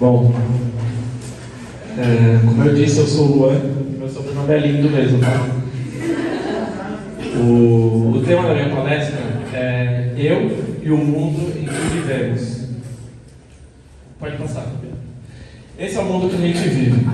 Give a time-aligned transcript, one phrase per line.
[0.00, 0.32] Bom,
[1.98, 3.60] é, como eu disse, eu sou o Luan,
[3.98, 5.46] meu sobrenome é lindo mesmo, tá?
[7.36, 9.18] O, o tema da minha palestra
[9.52, 12.68] é Eu e o mundo em que vivemos.
[14.18, 14.72] Pode passar.
[15.78, 17.06] Esse é o mundo que a gente vive.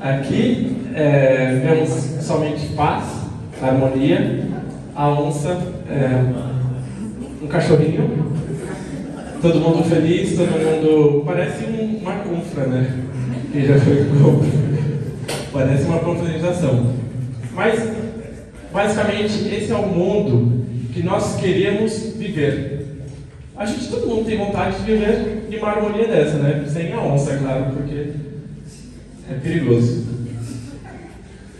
[0.00, 1.90] Aqui é, vemos
[2.24, 3.04] somente paz,
[3.60, 4.48] harmonia,
[4.96, 5.60] a onça,
[5.90, 6.24] é,
[7.42, 8.31] um cachorrinho,
[9.42, 11.24] todo mundo feliz, todo mundo.
[11.26, 13.04] Parece um, uma confra, né?
[13.50, 14.48] Que já foi compra.
[15.52, 16.94] Parece uma confraternização.
[17.52, 17.82] Mas,
[18.72, 22.86] basicamente, esse é o mundo que nós queremos viver.
[23.56, 26.64] A gente, todo mundo tem vontade de viver de uma harmonia dessa, né?
[26.66, 28.12] Sem a onça, claro, porque
[29.30, 30.06] é perigoso.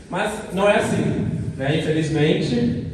[0.09, 1.79] Mas não é assim, né?
[1.79, 2.87] Infelizmente,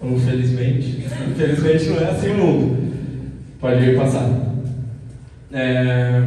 [0.00, 2.85] ou felizmente, infelizmente não é assim o mundo.
[3.60, 4.28] Pode passar.
[5.52, 6.22] É,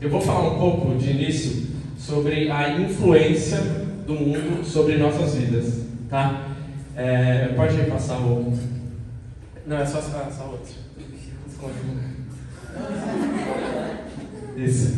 [0.00, 1.66] eu vou falar um pouco de início
[1.98, 3.58] sobre a influência
[4.06, 6.48] do mundo sobre nossas vidas, tá?
[6.96, 8.56] É, pode passar o.
[9.66, 10.74] Não, é só, só outro.
[14.56, 14.96] Isso.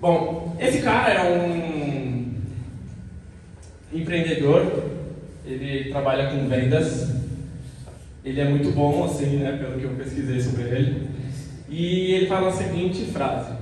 [0.00, 2.34] Bom, esse cara é um
[3.92, 4.90] empreendedor,
[5.46, 7.21] ele trabalha com vendas,
[8.24, 11.08] ele é muito bom, assim, né, pelo que eu pesquisei sobre ele.
[11.68, 13.52] E ele fala a seguinte frase: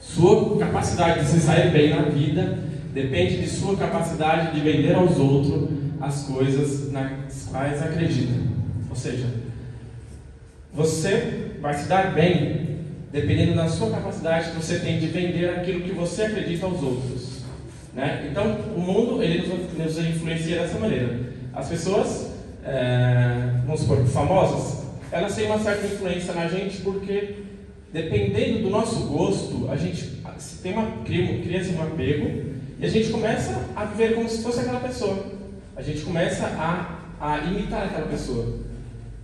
[0.00, 2.58] Sua capacidade de se sair bem na vida
[2.92, 5.68] depende de sua capacidade de vender aos outros
[6.00, 8.34] as coisas nas quais acredita.
[8.88, 9.26] Ou seja,
[10.72, 12.66] você vai se dar bem
[13.10, 17.44] dependendo da sua capacidade que você tem de vender aquilo que você acredita aos outros.
[17.94, 18.28] Né?
[18.30, 21.18] Então, o mundo ele nos, nos influencia dessa maneira.
[21.54, 22.25] As pessoas
[22.66, 27.36] é, vamos supor, famosas, elas têm uma certa influência na gente porque,
[27.92, 30.20] dependendo do nosso gosto, a gente
[30.62, 34.60] tem uma, cria, cria um apego e a gente começa a viver como se fosse
[34.60, 35.26] aquela pessoa.
[35.76, 38.58] A gente começa a, a imitar aquela pessoa.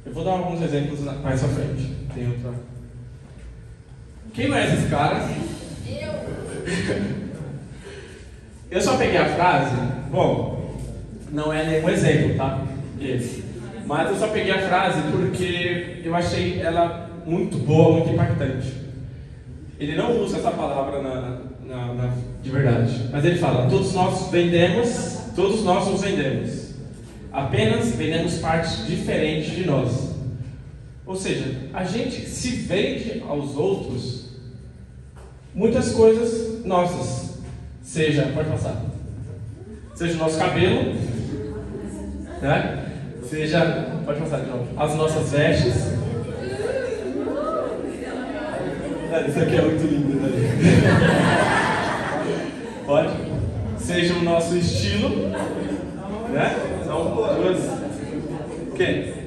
[0.07, 1.93] Eu vou dar alguns exemplos mais à frente.
[2.15, 2.53] Tem outra.
[4.33, 5.29] Quem conhece esse cara?
[5.87, 7.23] Eu.
[8.71, 9.77] Eu só peguei a frase.
[10.11, 10.79] Bom,
[11.31, 12.65] não é nenhum exemplo, tá?
[13.87, 18.73] Mas eu só peguei a frase porque eu achei ela muito boa, muito impactante.
[19.79, 24.31] Ele não usa essa palavra na, na, na, de verdade, mas ele fala: todos nós
[24.31, 26.73] vendemos, todos nós nos vendemos.
[27.33, 30.13] Apenas vendemos partes diferentes de nós.
[31.05, 34.31] Ou seja, a gente se vende aos outros
[35.55, 37.39] muitas coisas nossas.
[37.83, 38.85] Seja, pode passar.
[39.95, 40.95] Seja o nosso cabelo,
[42.41, 42.92] né?
[43.33, 45.87] Seja, pode passar de novo, as nossas vestes.
[49.11, 50.29] É, isso aqui é muito lindo, né?
[52.85, 53.09] Pode?
[53.79, 55.31] Seja o nosso estilo,
[56.29, 56.57] né?
[56.85, 57.59] São duas.
[58.77, 59.15] Quem?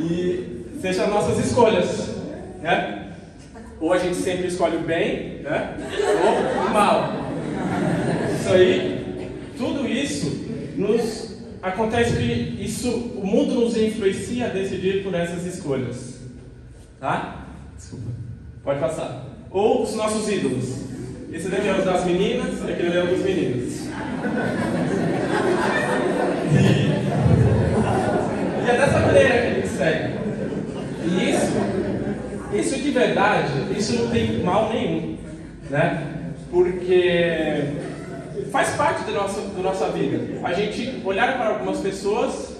[0.00, 2.16] E seja as nossas escolhas,
[2.62, 3.12] né?
[3.78, 5.76] Ou a gente sempre escolhe o bem, né?
[6.24, 7.12] Ou o mal.
[8.34, 9.00] Isso aí
[9.60, 10.46] tudo isso
[10.76, 11.30] nos
[11.62, 16.18] acontece que isso, o mundo nos influencia a decidir por essas escolhas.
[16.98, 17.44] Tá?
[17.76, 18.06] Desculpa.
[18.62, 19.26] Pode passar.
[19.50, 20.90] Ou os nossos ídolos.
[21.32, 23.86] Esse daqui é o das meninas, aquele é o dos meninos.
[26.52, 26.66] E,
[28.66, 30.14] e é dessa maneira que a gente segue.
[31.06, 31.52] E isso,
[32.52, 35.16] isso de verdade, isso não tem mal nenhum.
[35.70, 36.06] Né?
[36.50, 37.79] Porque
[38.50, 40.46] faz parte da nossa, da nossa vida.
[40.46, 42.56] A gente olhar para algumas pessoas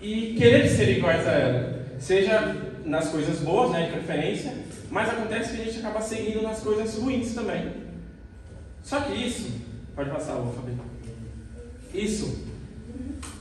[0.00, 1.80] e querer ser iguais a ela.
[1.98, 4.52] Seja nas coisas boas, né, de preferência,
[4.90, 7.72] mas acontece que a gente acaba seguindo nas coisas ruins também.
[8.82, 9.50] Só que isso,
[9.94, 10.72] pode passar, o Fabi.
[11.92, 12.46] Isso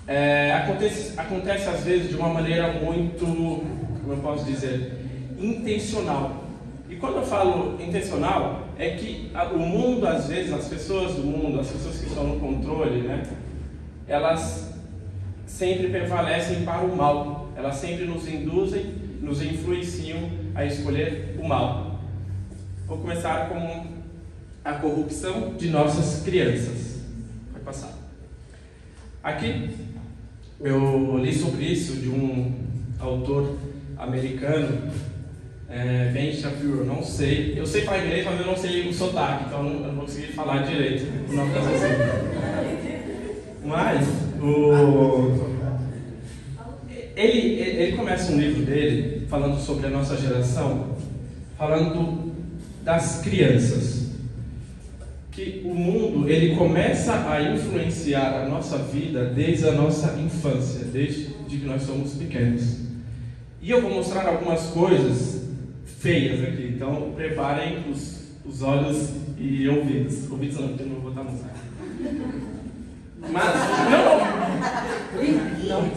[0.08, 5.06] é, acontece, acontece às vezes de uma maneira muito, como eu posso dizer,
[5.40, 6.49] intencional.
[6.90, 11.60] E quando eu falo intencional, é que o mundo, às vezes, as pessoas do mundo,
[11.60, 13.24] as pessoas que estão no controle, né,
[14.08, 14.74] elas
[15.46, 17.50] sempre prevalecem para o mal.
[17.56, 18.86] Elas sempre nos induzem,
[19.22, 22.00] nos influenciam a escolher o mal.
[22.88, 23.86] Vou começar com
[24.66, 27.02] a corrupção de nossas crianças.
[27.54, 27.94] Vai passar.
[29.22, 29.70] Aqui
[30.60, 32.52] eu li sobre isso de um
[33.00, 33.58] autor
[33.98, 34.92] americano
[35.70, 37.54] é, Ben Shapiro, não sei.
[37.56, 40.34] Eu sei falar inglês, mas eu não sei o sotaque, então eu não vou conseguir
[40.34, 42.40] falar direito o nome da pessoa.
[43.64, 44.08] Mas,
[44.42, 45.60] o...
[47.16, 50.96] ele, ele começa um livro dele falando sobre a nossa geração,
[51.58, 52.34] falando
[52.84, 54.00] das crianças.
[55.32, 61.28] Que o mundo ele começa a influenciar a nossa vida desde a nossa infância, desde
[61.48, 62.80] que nós somos pequenos.
[63.62, 65.39] E eu vou mostrar algumas coisas
[66.00, 70.32] feias aqui, então preparem os, os olhos e ouvidos.
[70.32, 71.50] Ouvidos não, porque eu não vou botar música.
[73.20, 73.56] Mas,
[73.92, 74.20] não!
[75.68, 75.92] Não!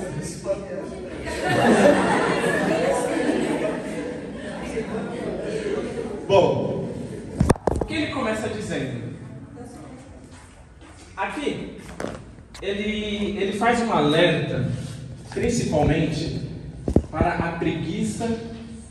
[6.26, 6.88] Bom,
[7.81, 9.12] o que ele começa dizendo?
[11.16, 11.78] Aqui,
[12.60, 14.69] ele, ele faz um alerta,
[15.31, 16.43] principalmente
[17.10, 18.26] para a preguiça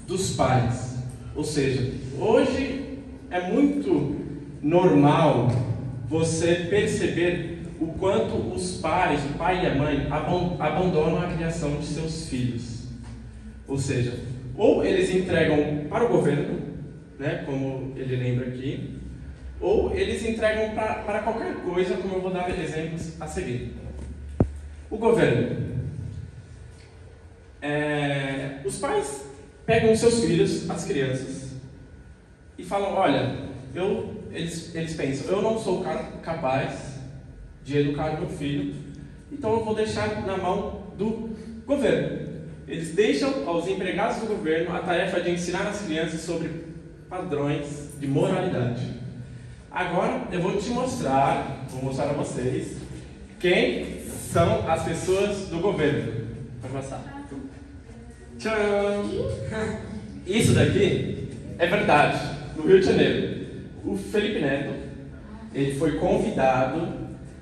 [0.07, 0.90] dos pais.
[1.35, 2.99] Ou seja, hoje
[3.29, 4.15] é muito
[4.61, 5.49] normal
[6.07, 10.07] você perceber o quanto os pais, o pai e a mãe,
[10.59, 12.87] abandonam a criação de seus filhos.
[13.67, 14.19] Ou seja,
[14.55, 16.59] ou eles entregam para o governo,
[17.17, 18.99] né, como ele lembra aqui,
[19.59, 23.73] ou eles entregam para, qualquer coisa, como eu vou dar exemplos a seguir.
[24.89, 25.71] O governo.
[27.61, 29.30] É, os pais
[29.65, 31.51] pegam seus filhos, as crianças,
[32.57, 33.35] e falam: Olha,
[33.73, 35.83] eu, eles, eles pensam, eu não sou
[36.21, 36.99] capaz
[37.63, 38.75] de educar meu filho,
[39.31, 41.29] então eu vou deixar na mão do
[41.65, 42.31] governo.
[42.67, 46.49] Eles deixam aos empregados do governo a tarefa de ensinar as crianças sobre
[47.09, 49.01] padrões de moralidade.
[49.69, 52.77] Agora eu vou te mostrar, vou mostrar a vocês,
[53.39, 56.27] quem são as pessoas do governo.
[56.61, 57.20] Pode passar.
[58.41, 59.05] Tchau!
[60.25, 61.29] Isso daqui
[61.59, 62.19] é verdade,
[62.57, 63.45] no Rio de Janeiro.
[63.85, 64.73] O Felipe Neto,
[65.53, 66.87] ele foi convidado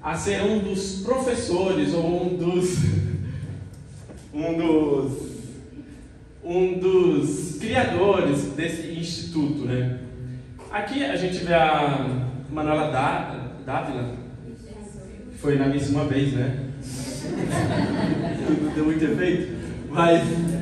[0.04, 2.80] a ser um dos professores ou um dos
[4.34, 5.30] um dos
[6.44, 10.00] um dos criadores desse instituto, né?
[10.70, 12.92] Aqui a gente vê a Manuela
[13.66, 14.16] Dávila,
[15.32, 16.72] que foi na missa uma vez, né?
[18.64, 19.54] Não deu muito efeito,
[19.90, 20.59] mas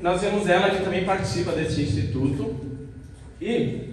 [0.00, 2.56] nós vemos ela que também participa desse instituto
[3.40, 3.90] e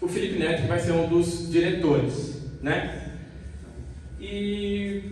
[0.00, 3.12] o Felipe Neto que vai ser um dos diretores, né?
[4.20, 5.02] E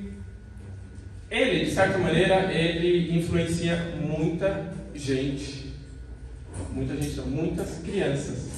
[1.30, 5.74] ele, de certa maneira, ele influencia muita gente.
[6.72, 8.50] Muita gente, não, muitas crianças.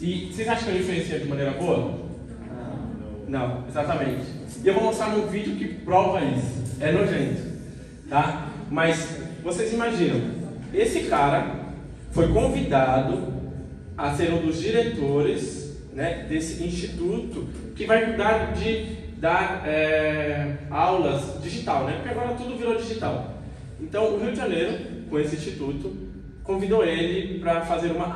[0.00, 1.78] E vocês acham que ele influencia de maneira boa?
[1.78, 3.26] Não.
[3.28, 4.24] Não, exatamente.
[4.62, 6.64] E eu vou mostrar um vídeo que prova isso.
[6.80, 7.42] É nojento,
[8.08, 8.50] tá?
[8.70, 10.35] Mas vocês imaginam,
[10.72, 11.54] esse cara
[12.10, 13.34] foi convidado
[13.96, 21.42] a ser um dos diretores né, desse instituto que vai cuidar de dar é, aulas
[21.42, 21.94] digital, né?
[21.96, 23.34] Porque agora tudo virou digital.
[23.80, 24.78] Então, o Rio de Janeiro,
[25.08, 25.94] com esse instituto,
[26.42, 28.14] convidou ele para fazer uma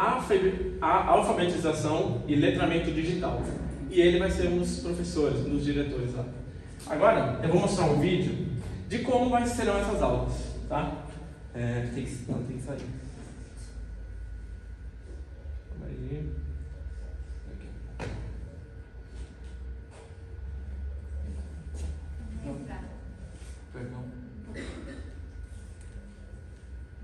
[0.81, 3.43] alfabetização e letramento digital.
[3.91, 6.25] E ele vai ser um dos professores, um dos diretores lá.
[6.87, 8.47] Agora, eu vou mostrar um vídeo
[8.88, 10.32] de como serão essas aulas,
[10.69, 11.00] tá?
[11.52, 12.87] É, tem que, não, tem que sair.
[15.69, 16.32] Calma aí.
[23.73, 24.05] Perdão.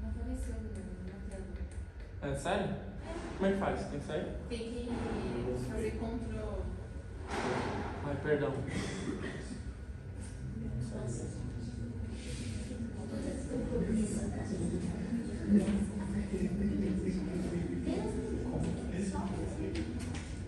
[0.03, 0.55] Não apareceu
[2.23, 2.77] É sério?
[3.37, 3.87] Como é que faz?
[3.89, 4.27] Tem que sair?
[4.49, 4.89] Tem que
[5.71, 6.67] fazer control.
[8.05, 8.55] Ai, perdão.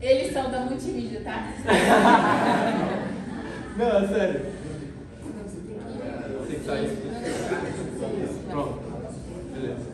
[0.01, 1.53] Eles são da multimídia, tá?
[3.77, 4.41] Não, é sério.
[6.49, 6.99] Tem que.
[8.51, 8.81] Pronto.
[9.53, 9.87] Beleza.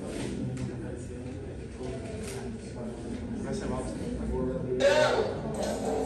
[3.43, 3.85] Vai ser mal.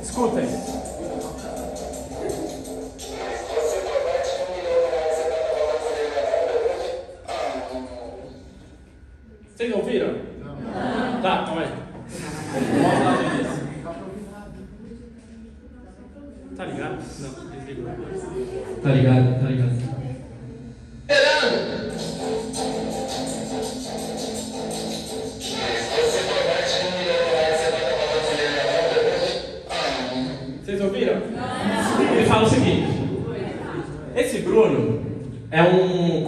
[0.03, 0.68] Escutem.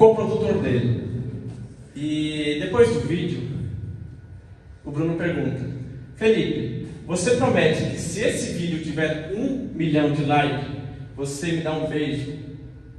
[0.01, 1.11] Coprodutor dele.
[1.95, 3.43] E depois do vídeo,
[4.83, 5.61] o Bruno pergunta:
[6.17, 10.69] Felipe, você promete que se esse vídeo tiver um milhão de likes,
[11.15, 12.33] você me dá um beijo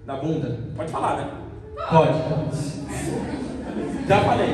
[0.06, 0.60] na bunda?
[0.76, 1.32] Pode falar, né?
[1.90, 2.20] Pode.
[4.08, 4.50] Já falei.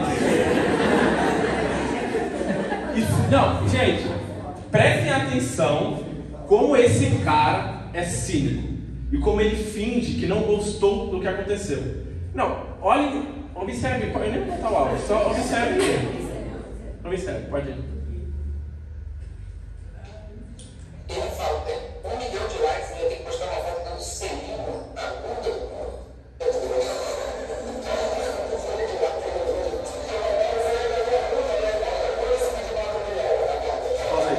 [2.95, 4.07] Isso- não, gente,
[4.71, 5.99] prestem atenção
[6.47, 8.69] como esse cara é cínico
[9.11, 12.06] e como ele finge que não gostou do que aconteceu.
[12.33, 16.27] Não, olhem, observe, eu nem vou botar o áudio, só observe ele.
[17.03, 17.77] Observe, pode ir.
[21.09, 24.01] Ele fala, tem um milhão de likes e eu tenho que postar uma foto dando
[24.01, 24.57] selinho
[24.93, 25.67] na bunda.
[34.09, 34.37] Fala aí.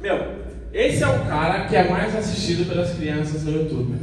[0.00, 0.18] Meu,
[0.72, 3.98] esse é o cara que é mais assistido pelas crianças no YouTube.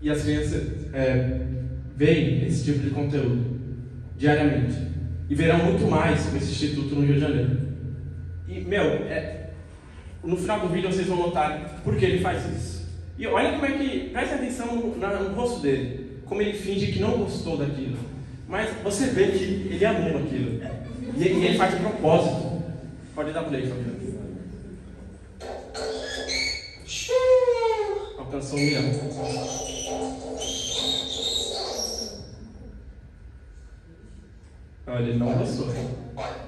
[0.00, 1.40] E as crianças é,
[1.94, 3.44] veem esse tipo de conteúdo
[4.16, 4.76] diariamente.
[5.28, 7.58] E verão muito mais com esse instituto no Rio de Janeiro.
[8.48, 9.50] E, meu, é,
[10.24, 12.86] no final do vídeo vocês vão notar por que ele faz isso.
[13.18, 14.10] E olha como é que.
[14.10, 16.20] Preste atenção no, no rosto dele.
[16.24, 17.98] Como ele finge que não gostou daquilo.
[18.48, 20.60] Mas você vê que ele amou aquilo.
[21.16, 22.62] E, e ele faz de propósito.
[23.14, 23.96] Pode dar play, Fabiano.
[28.18, 30.22] Alcançou um milhão.
[34.86, 35.66] Olha, ele não gostou.
[36.16, 36.45] Olha,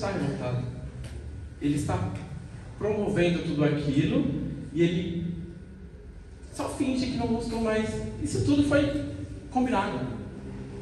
[0.00, 0.64] está revoltado.
[1.60, 2.10] Ele está
[2.78, 4.24] promovendo tudo aquilo
[4.72, 5.34] e ele
[6.54, 7.88] só finge que não gostou mais.
[8.22, 9.04] Isso tudo foi
[9.50, 10.00] combinado.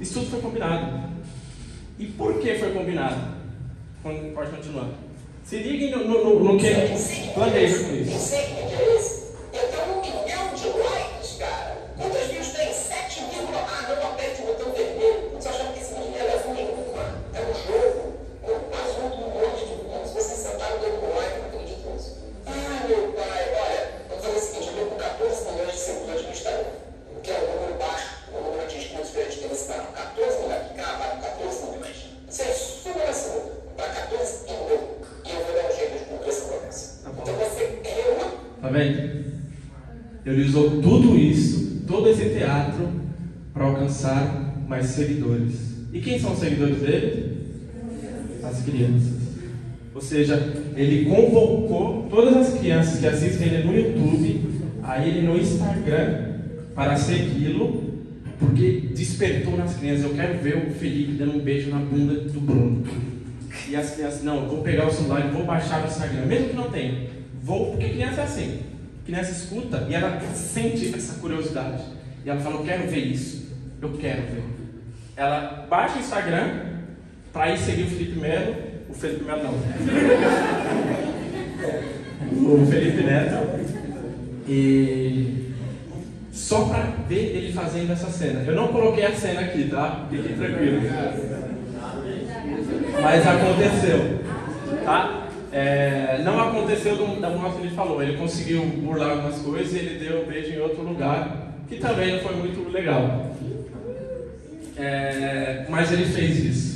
[0.00, 1.08] Isso tudo foi combinado.
[1.98, 3.38] E por que foi combinado?
[4.02, 4.90] Pode continuar.
[5.44, 6.68] Se liguem no, no, no, no que
[7.34, 8.34] planeja com isso.
[49.94, 50.36] Ou seja,
[50.76, 54.40] ele convocou todas as crianças que assistem ele no YouTube
[54.82, 56.28] a ele no Instagram
[56.74, 58.04] para segui-lo,
[58.38, 60.04] porque despertou nas crianças.
[60.04, 62.84] Eu quero ver o Felipe dando um beijo na bunda do Bruno.
[63.68, 66.50] E as crianças, não, eu vou pegar o celular e vou baixar o Instagram, mesmo
[66.50, 67.08] que não tenha.
[67.42, 68.60] Vou, porque criança é assim.
[69.04, 71.82] Criança escuta e ela sente essa curiosidade.
[72.24, 73.48] E ela fala, eu quero ver isso.
[73.80, 74.44] Eu quero ver.
[75.16, 76.60] Ela baixa o Instagram
[77.32, 78.67] para ir seguir o Felipe Melo.
[78.88, 79.52] O Felipe Melo não.
[82.54, 83.48] o Felipe Neto.
[84.48, 85.52] E
[86.32, 88.42] só para ver ele fazendo essa cena.
[88.46, 90.06] Eu não coloquei a cena aqui, tá?
[90.10, 90.84] Fiquem tranquilos.
[93.02, 94.20] Mas aconteceu,
[94.84, 95.28] tá?
[95.52, 98.02] É, não aconteceu do, da modo que ele falou.
[98.02, 102.12] Ele conseguiu burlar algumas coisas e ele deu o beijo em outro lugar, que também
[102.12, 103.34] não foi muito legal.
[104.76, 106.67] É, mas ele fez isso.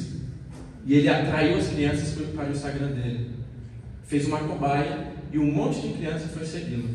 [0.85, 3.31] E ele atraiu as crianças para o Instagram dele.
[4.05, 6.89] Fez uma cobaia e um monte de crianças foi segui-lo.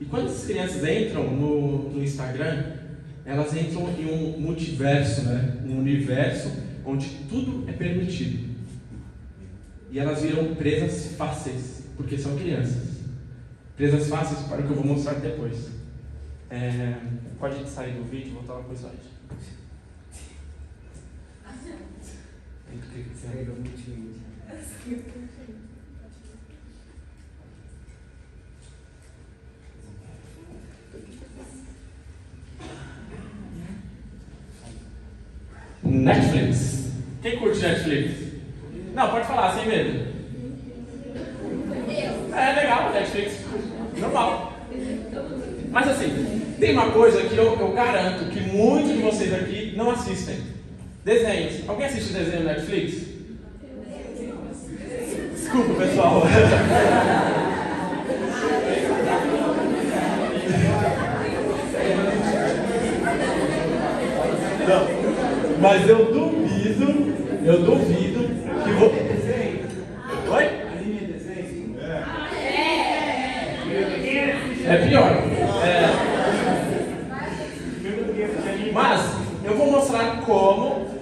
[0.00, 2.64] E quando as crianças entram no, no Instagram,
[3.24, 5.56] elas entram em um multiverso, né?
[5.64, 6.52] um universo
[6.84, 8.54] onde tudo é permitido.
[9.90, 12.96] E elas viram presas fáceis, porque são crianças.
[13.76, 15.70] Presas fáceis para o que eu vou mostrar depois.
[16.50, 16.96] É,
[17.38, 19.15] pode sair do vídeo e voltar lá para o slide.
[35.82, 36.92] Netflix.
[37.22, 38.12] Quem curte Netflix?
[38.94, 40.06] Não, pode falar, sem medo.
[42.34, 43.40] É legal, Netflix.
[43.98, 44.52] Normal.
[45.70, 49.90] Mas assim, tem uma coisa que eu, eu garanto que muitos de vocês aqui não
[49.90, 50.55] assistem.
[51.06, 51.68] Desenhos.
[51.68, 53.06] Alguém assiste desenho no Netflix?
[55.36, 56.24] Desculpa, pessoal.
[64.66, 64.88] Não.
[65.60, 68.28] Mas eu duvido, eu duvido
[68.64, 68.92] que vou.
[70.34, 70.44] Oi?
[74.66, 75.22] É pior.
[75.64, 75.86] É...
[78.72, 79.00] Mas
[79.44, 80.96] eu vou mostrar como.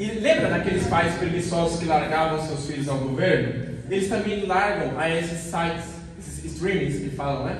[0.00, 3.70] E lembra daqueles pais preguiçosos que largavam seus filhos ao governo?
[3.88, 5.86] Eles também largam a esses sites,
[6.18, 7.58] esses streamings que falam, né?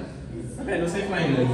[0.56, 0.82] Tá vendo?
[0.82, 1.48] Eu sei falar inglês.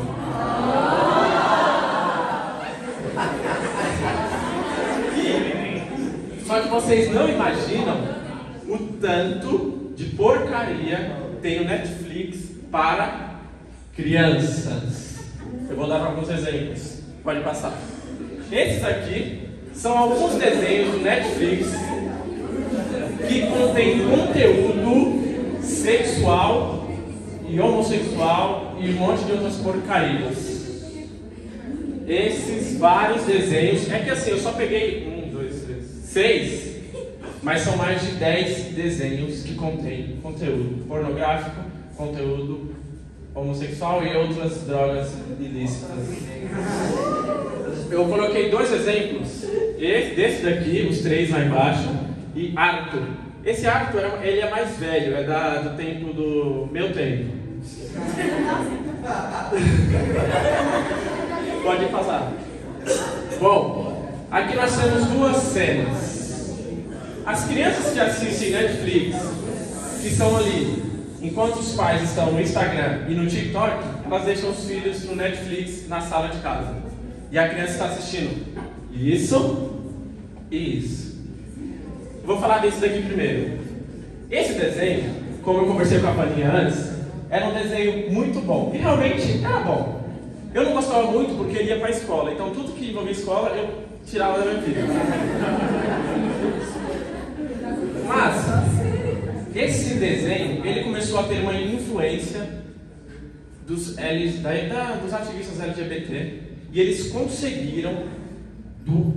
[6.47, 7.97] Só que vocês não imaginam
[8.69, 12.39] o tanto de porcaria tem o Netflix
[12.71, 13.37] para
[13.95, 15.31] crianças.
[15.69, 17.03] Eu vou dar alguns exemplos.
[17.23, 17.73] Pode passar.
[18.51, 19.46] Esses aqui
[19.77, 21.69] são alguns desenhos do Netflix
[23.29, 26.89] que contém conteúdo sexual
[27.49, 30.57] e homossexual e um monte de outras porcarias.
[32.09, 33.91] Esses vários desenhos.
[33.91, 36.77] É que assim, eu só peguei um, dois, três, seis,
[37.43, 41.61] mas são mais de dez desenhos que contêm conteúdo pornográfico,
[41.97, 42.76] conteúdo
[43.37, 45.91] homossexual e outras drogas ilícitas.
[47.91, 49.45] Eu coloquei dois exemplos.
[49.79, 51.89] Esse, desse daqui, os três lá embaixo,
[52.35, 53.03] e Arthur.
[53.45, 57.31] Esse Arthur ele é mais velho, é da, do tempo do meu tempo.
[61.63, 62.33] Pode passar.
[63.39, 66.17] Bom, aqui nós temos duas cenas.
[67.27, 69.17] As crianças que assistem Netflix,
[70.01, 70.86] que estão ali,
[71.27, 75.89] enquanto os pais estão no Instagram e no TikTok, elas deixam os filhos no Netflix
[75.89, 76.75] na sala de casa.
[77.31, 78.47] E a criança está assistindo
[78.93, 79.71] isso
[80.51, 81.17] e isso.
[82.25, 83.59] Vou falar desse daqui primeiro.
[84.31, 86.91] Esse desenho, como eu conversei com a Paninha antes,
[87.29, 88.71] era um desenho muito bom.
[88.75, 90.01] E realmente era bom.
[90.55, 92.33] Eu não gostava muito porque ele ia para a escola.
[92.33, 93.69] Então tudo que envolvia escola eu
[94.07, 94.81] tirava da minha vida.
[98.07, 98.66] Mas
[99.59, 102.65] esse desenho ele começou a ter uma influência
[103.67, 106.43] dos, L, da, da, dos ativistas LGBT
[106.73, 108.05] e eles conseguiram
[108.85, 109.15] do,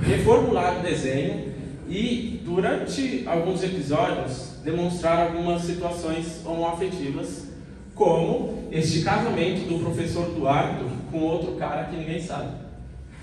[0.00, 1.52] reformular o desenho
[1.88, 7.46] e durante alguns episódios demonstrar algumas situações homoafetivas,
[7.94, 12.50] como este casamento do professor Duarte com outro cara que ninguém sabe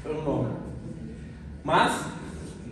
[0.01, 0.49] pelo nome.
[1.63, 2.05] Mas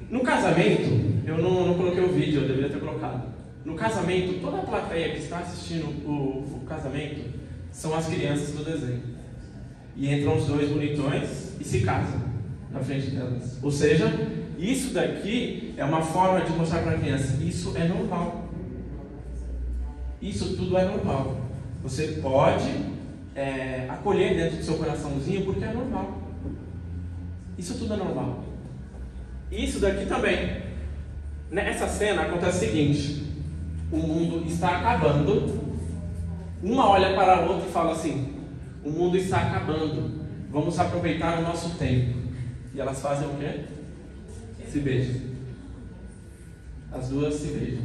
[0.09, 0.89] no casamento,
[1.25, 3.32] eu não, não coloquei o vídeo, eu deveria ter colocado.
[3.65, 7.31] No casamento, toda a plateia que está assistindo o, o casamento
[7.71, 9.01] são as crianças do desenho.
[9.95, 12.21] E entram os dois bonitões e se casam
[12.71, 13.57] na frente delas.
[13.61, 14.11] Ou seja,
[14.57, 18.49] isso daqui é uma forma de mostrar para a criança: isso é normal.
[20.21, 21.37] Isso tudo é normal.
[21.83, 22.69] Você pode
[23.35, 26.21] é, acolher dentro do seu coraçãozinho porque é normal.
[27.57, 28.43] Isso tudo é normal.
[29.51, 30.63] Isso daqui também.
[31.51, 33.22] Nessa cena acontece o seguinte:
[33.93, 35.61] o mundo está acabando.
[36.63, 38.33] Uma olha para a outra e fala assim:
[38.83, 40.23] o mundo está acabando.
[40.49, 42.17] Vamos aproveitar o nosso tempo.
[42.73, 43.65] E elas fazem o quê?
[44.67, 45.21] Se beijam.
[46.91, 47.83] As duas se beijam.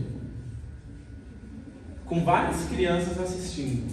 [2.06, 3.86] Com várias crianças assistindo.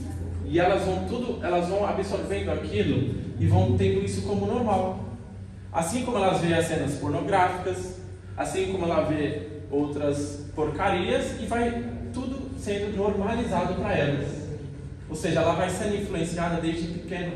[0.45, 5.03] E elas vão tudo, elas vão absorvendo aquilo e vão tendo isso como normal.
[5.73, 7.99] Assim como elas veem as cenas pornográficas,
[8.37, 11.94] assim como ela vê outras porcarias e vai
[12.65, 14.27] sendo normalizado para elas.
[15.07, 17.33] Ou seja, ela vai sendo influenciada desde pequeno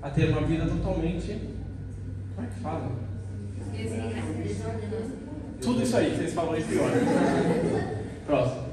[0.00, 1.38] a ter uma vida totalmente.
[2.34, 2.92] Como é que fala?
[5.60, 6.90] Tudo isso aí, vocês falam isso pior.
[8.24, 8.64] Próximo.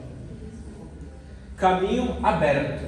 [1.58, 2.86] Caminho aberto.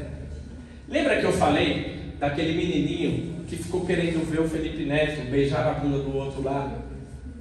[0.87, 5.73] Lembra que eu falei daquele menininho que ficou querendo ver o Felipe Neto beijar a
[5.73, 6.81] bunda do outro lado?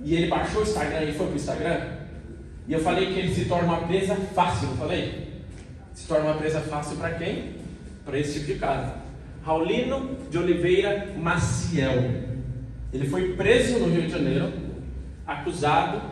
[0.03, 1.81] E ele baixou o Instagram e foi pro Instagram?
[2.66, 5.22] E eu falei que ele se torna uma presa fácil, não falei?
[5.94, 7.57] Se torna uma presa fácil para quem?
[8.05, 8.96] Para esse tipo de cara.
[9.44, 12.33] Raulino de Oliveira Maciel.
[12.92, 14.52] Ele foi preso no Rio de Janeiro,
[15.26, 16.02] acusado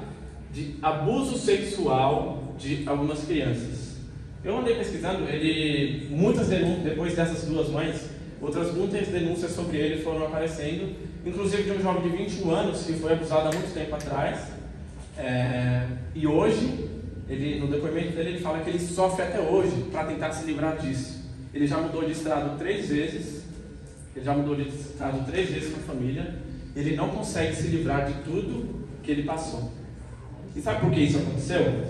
[0.52, 3.96] de abuso sexual de algumas crianças.
[4.42, 8.08] Eu andei pesquisando, ele muitas denúncias depois dessas duas mães,
[8.40, 12.94] outras muitas denúncias sobre ele foram aparecendo, inclusive de um jovem de 21 anos que
[12.94, 14.48] foi abusado há muito tempo atrás.
[15.18, 16.88] É, e hoje,
[17.30, 20.76] ele, no depoimento dele, ele fala que ele sofre até hoje para tentar se livrar
[20.78, 21.20] disso.
[21.54, 23.44] Ele já mudou de estado três vezes,
[24.14, 26.34] ele já mudou de estado três vezes com a família.
[26.76, 29.72] Ele não consegue se livrar de tudo que ele passou.
[30.54, 31.84] E sabe por que isso aconteceu?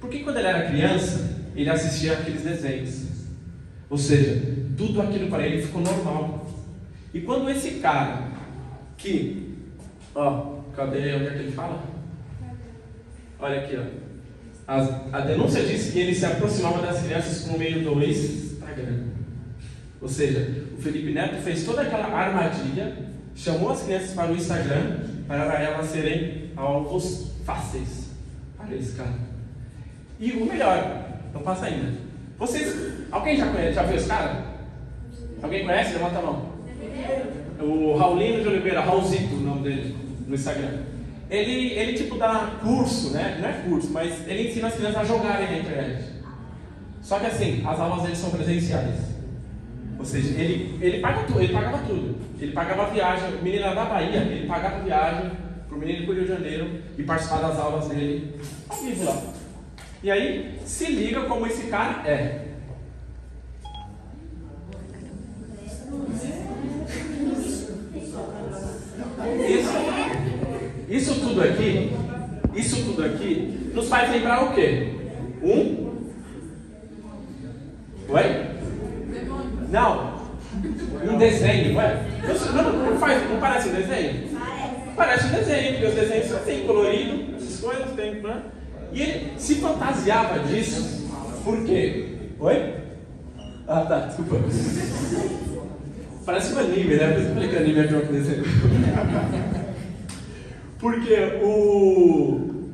[0.00, 3.06] Porque quando ele era criança, ele assistia aqueles desenhos.
[3.88, 4.40] Ou seja,
[4.76, 6.46] tudo aquilo para ele ficou normal.
[7.12, 8.28] E quando esse cara
[8.96, 9.54] que,
[10.14, 11.14] ó, Cadê?
[11.14, 11.82] Onde é que ele fala?
[13.38, 13.99] Olha aqui, ó.
[14.70, 19.00] As- a denúncia diz que ele se aproximava das crianças por meio do Instagram.
[20.00, 22.96] Ou seja, o Felipe Neto fez toda aquela armadilha,
[23.34, 28.10] chamou as crianças para o Instagram para elas serem alvos fáceis
[28.56, 29.14] para esse cara.
[30.20, 31.04] E o melhor,
[31.34, 31.88] não passa ainda.
[32.38, 32.72] Vocês,
[33.10, 34.44] alguém já conhece, já viu esse cara?
[35.42, 35.94] Alguém conhece?
[35.94, 36.50] Levanta a mão.
[37.60, 39.96] O Raulino de Oliveira, Raulzito, o nome dele,
[40.28, 40.78] no Instagram.
[41.30, 43.38] Ele, ele tipo dá curso, né?
[43.40, 46.04] Não é curso, mas ele ensina as crianças a jogarem na internet.
[47.00, 48.96] Só que assim, as aulas dele são presenciais.
[49.96, 52.16] Ou seja, ele, ele paga tudo, ele pagava tudo.
[52.40, 55.30] Ele pagava a viagem, o menino era da Bahia, ele pagava a viagem
[55.68, 58.34] pro menino pro Rio de Janeiro e participar das aulas dele
[58.68, 59.22] ao vivo lá.
[60.02, 62.46] E aí, se liga como esse cara é.
[69.48, 69.70] Isso,
[70.90, 71.92] isso tudo aqui,
[72.56, 74.88] isso tudo aqui, nos faz lembrar o quê?
[75.40, 75.90] Um?
[78.08, 78.46] Oi?
[79.70, 80.20] Não.
[81.08, 82.04] Um desenho, não é?
[82.54, 84.30] Não, não, faz, não parece um desenho?
[84.96, 88.42] Parece um desenho, porque os desenhos são assim, colorido, essas coisas, tem, né?
[88.92, 91.08] E ele se fantasiava disso,
[91.44, 92.16] por quê?
[92.40, 92.74] Oi?
[93.68, 94.40] Ah, tá, desculpa.
[96.26, 97.12] Parece um anime, né?
[97.12, 99.49] Por isso que eu falei que anime é pior que desenho.
[100.80, 102.70] Porque o...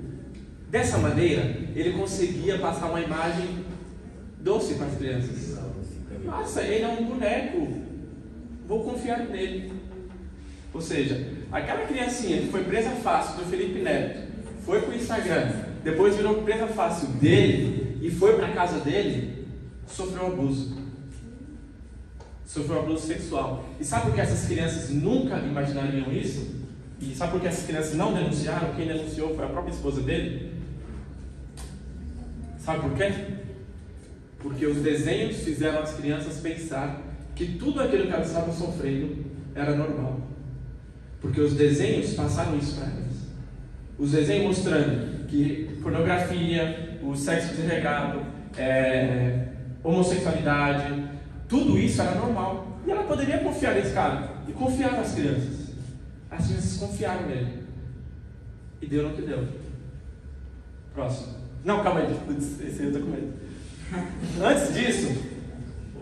[0.70, 1.42] Dessa maneira,
[1.74, 3.64] ele conseguia passar uma imagem
[4.40, 5.58] doce para as crianças.
[6.24, 7.68] Nossa, ele é um boneco.
[8.66, 9.72] Vou confiar nele.
[10.72, 14.26] Ou seja, aquela criancinha que foi presa fácil do Felipe Neto,
[14.64, 19.46] foi para o Instagram, depois virou presa fácil dele e foi para a casa dele,
[19.86, 20.76] sofreu abuso.
[22.44, 23.64] Sofreu abuso sexual.
[23.80, 26.55] E sabe por que essas crianças nunca imaginariam isso?
[27.00, 28.74] E sabe por que essas crianças não denunciaram?
[28.74, 30.52] Quem denunciou foi a própria esposa dele?
[32.58, 33.12] Sabe por quê?
[34.38, 37.02] Porque os desenhos fizeram as crianças pensar
[37.34, 40.20] que tudo aquilo que elas estavam sofrendo era normal.
[41.20, 43.16] Porque os desenhos passaram isso para elas.
[43.98, 48.20] Os desenhos mostrando que pornografia, o sexo desregado,
[48.56, 49.48] é,
[49.82, 51.04] homossexualidade,
[51.48, 52.80] tudo isso era normal.
[52.86, 54.30] E ela poderia confiar nesse cara.
[54.48, 55.55] E confiar nas crianças.
[56.30, 57.64] As crianças confiaram nele.
[58.80, 59.46] E deu no que deu.
[60.94, 61.34] Próximo.
[61.64, 62.16] Não, calma aí.
[62.38, 63.32] Esse aí eu tô com medo.
[64.42, 65.16] Antes disso,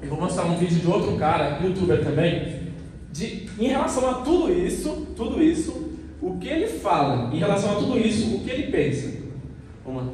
[0.03, 2.73] eu vou mostrar um vídeo de outro cara, youtuber também,
[3.13, 7.77] de, em relação a tudo isso, tudo isso, o que ele fala, em relação a
[7.77, 9.13] tudo isso, o que ele pensa.
[9.85, 10.13] Vamos lá.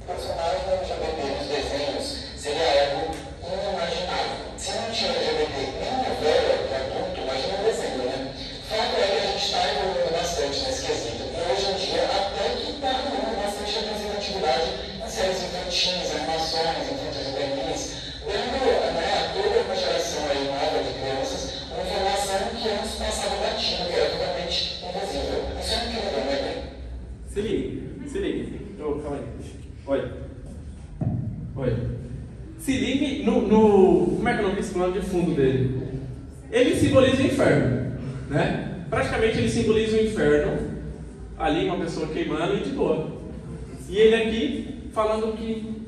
[0.00, 4.36] O personagem LGBT nos desenhos seria algo inimaginável.
[4.58, 8.34] Se não tinha LGBT nem novela para adulto, imagina um desenho, né?
[8.68, 11.22] Fato é que a gente está evoluindo bastante nesse quesito.
[11.22, 14.66] E hoje em dia, até que está rolando bastante representatividade
[14.98, 17.80] em séries infantis, animações, infantis juvenis,
[18.26, 18.58] dando
[18.94, 23.86] né, a toda uma geração aí nova de crianças uma informação que antes passava batido,
[23.88, 25.40] que era totalmente invisível.
[25.60, 26.64] Isso é incrível, né?
[27.28, 28.76] Se ligue, se ligue.
[28.80, 29.22] Oh, calma aí.
[29.84, 30.12] Oi.
[31.56, 31.76] Oi.
[32.58, 34.16] Se ligue no, no.
[34.16, 35.82] Como é que é o nome desse plano de fundo dele?
[36.50, 37.98] Ele simboliza o inferno.
[38.28, 38.84] Né?
[38.88, 40.70] Praticamente ele simboliza o inferno.
[41.38, 43.10] Ali uma pessoa queimando e de boa.
[43.88, 45.82] E ele aqui falando que.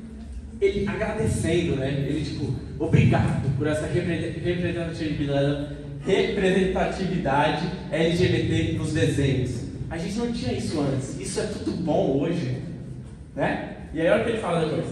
[0.60, 1.90] Ele agradecendo, né?
[2.08, 9.64] Ele tipo, obrigado por essa repre- representatividade, representatividade LGBT nos desenhos.
[9.90, 11.18] A gente não tinha isso antes.
[11.18, 12.62] Isso é tudo bom hoje.
[13.34, 13.76] Né?
[13.92, 14.86] E aí olha o que ele fala depois.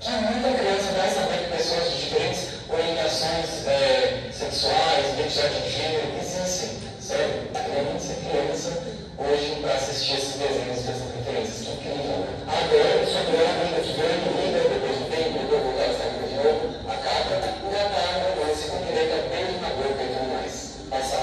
[0.00, 6.06] que muita criança vai saber que pessoas de diferentes orientações é, sexuais, identidade de gênero,
[6.20, 6.90] existem.
[7.00, 8.82] Sério, eu não ser criança
[9.18, 11.66] hoje para assistir esses desenhos dessas referências.
[11.66, 12.26] Que incrível.
[12.46, 15.84] Agora, eu sou grande amiga, de grande amiga, depois de um tempo, eu vou voltar
[15.90, 19.68] essa amiga de novo, acaba e já tá na coisa com direito a beijo na
[19.70, 20.76] boca e tudo mais.
[20.88, 21.20] Passar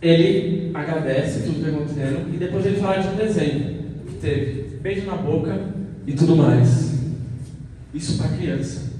[0.00, 4.78] Ele agradece tudo que está acontecendo e depois ele fala de um desenho que teve
[4.80, 5.58] beijo na boca
[6.06, 6.92] e tudo mais.
[7.94, 8.90] Isso para criança.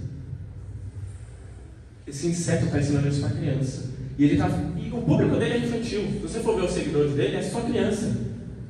[2.07, 3.91] Esse inseto está ensinando isso para criança.
[4.19, 6.03] E ele tá, e o público dele é infantil.
[6.03, 8.15] Se você for ver os seguidores dele, é só criança.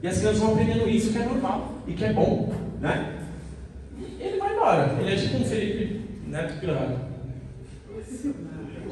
[0.03, 3.19] E as crianças vão aprendendo isso que é normal e que é bom, né?
[3.99, 4.97] E ele vai embora.
[5.01, 6.97] Ele é tipo um Felipe Neto pirado.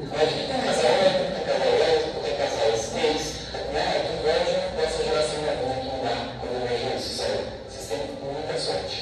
[0.09, 3.25] Mas tem casal hétero, tem casal lésbico, tem casais gays,
[3.73, 3.85] né?
[3.97, 7.45] Eu invejo dessa geração adulta que não dá quando eu vejo isso, sério.
[7.67, 8.97] Vocês têm muita sorte.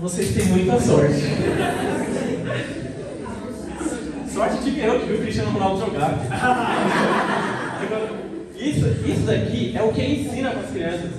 [0.00, 1.22] Vocês têm muita sorte.
[4.32, 5.12] sorte de eu que
[8.58, 11.10] isso, isso daqui é o que ele ensina para as crianças.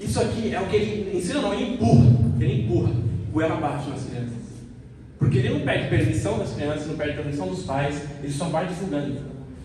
[0.00, 2.12] Isso aqui é o que ele ensina, não, ele empurra.
[2.40, 4.32] Ele empurra goela abaixo nas crianças.
[5.18, 8.66] Porque ele não pede permissão das crianças, não pede permissão dos pais, ele só vai
[8.66, 9.20] divulgando.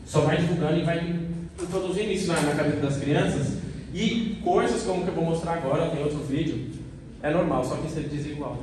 [0.05, 1.19] Só vai divulgando e vai
[1.61, 3.57] introduzindo isso na, na cabeça das crianças.
[3.93, 6.69] E coisas como que eu vou mostrar agora, tem outro vídeo,
[7.21, 8.57] é normal, só que isso é desigual.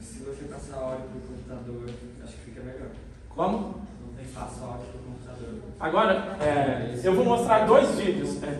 [0.00, 1.90] Se você passar áudio pro computador,
[2.22, 2.88] acho que fica melhor.
[3.30, 3.81] Como?
[5.80, 8.42] Agora, é, eu vou mostrar dois vídeos.
[8.42, 8.58] É,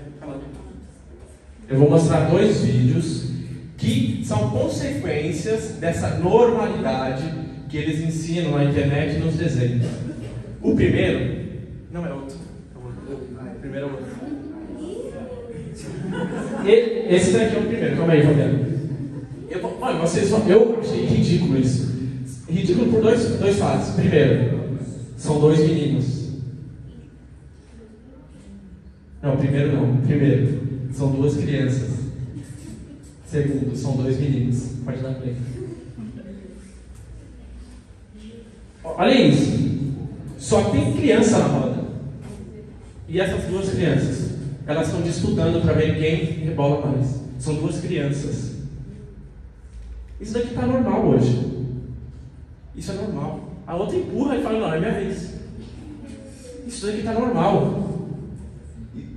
[1.68, 3.30] eu vou mostrar dois vídeos
[3.78, 7.22] que são consequências dessa normalidade
[7.68, 9.86] que eles ensinam na internet e nos desenhos.
[10.60, 11.42] O primeiro,
[11.90, 12.36] não é outro.
[12.76, 14.06] o primeiro é outro.
[16.64, 18.72] E- Esse daqui é o primeiro, calma aí, Fabiano.
[19.48, 19.60] Eu,
[20.00, 21.92] vocês eu achei ridículo isso.
[22.48, 23.90] Ridículo por dois, dois fatos.
[23.94, 24.61] Primeiro,
[25.22, 26.32] são dois meninos.
[29.22, 29.96] Não, primeiro não.
[29.98, 30.60] Primeiro,
[30.92, 31.90] são duas crianças.
[33.24, 34.72] Segundo, são dois meninos.
[34.84, 35.36] Pode dar play.
[38.82, 40.02] Olha isso.
[40.38, 41.84] Só tem criança na roda.
[43.08, 44.32] E essas duas crianças,
[44.66, 47.20] elas estão disputando para ver quem rebola mais.
[47.38, 48.56] São duas crianças.
[50.20, 51.68] Isso daqui está normal hoje.
[52.74, 53.51] Isso é normal.
[53.66, 55.34] A outra empurra e fala, não, é minha vez.
[56.66, 57.88] Isso daqui está normal.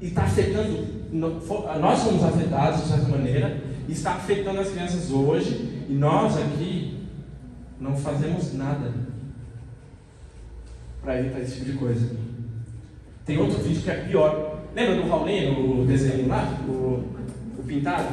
[0.02, 5.12] E está afetando, fo- nós somos afetados de certa maneira, e está afetando as crianças
[5.12, 7.00] hoje, e nós aqui
[7.80, 8.92] não fazemos nada
[11.02, 12.16] para evitar esse tipo de coisa.
[13.26, 14.60] Tem outro vídeo que é pior.
[14.76, 16.58] Lembra do Raulino, o desenho lá?
[16.68, 17.04] O,
[17.58, 18.08] o pintado?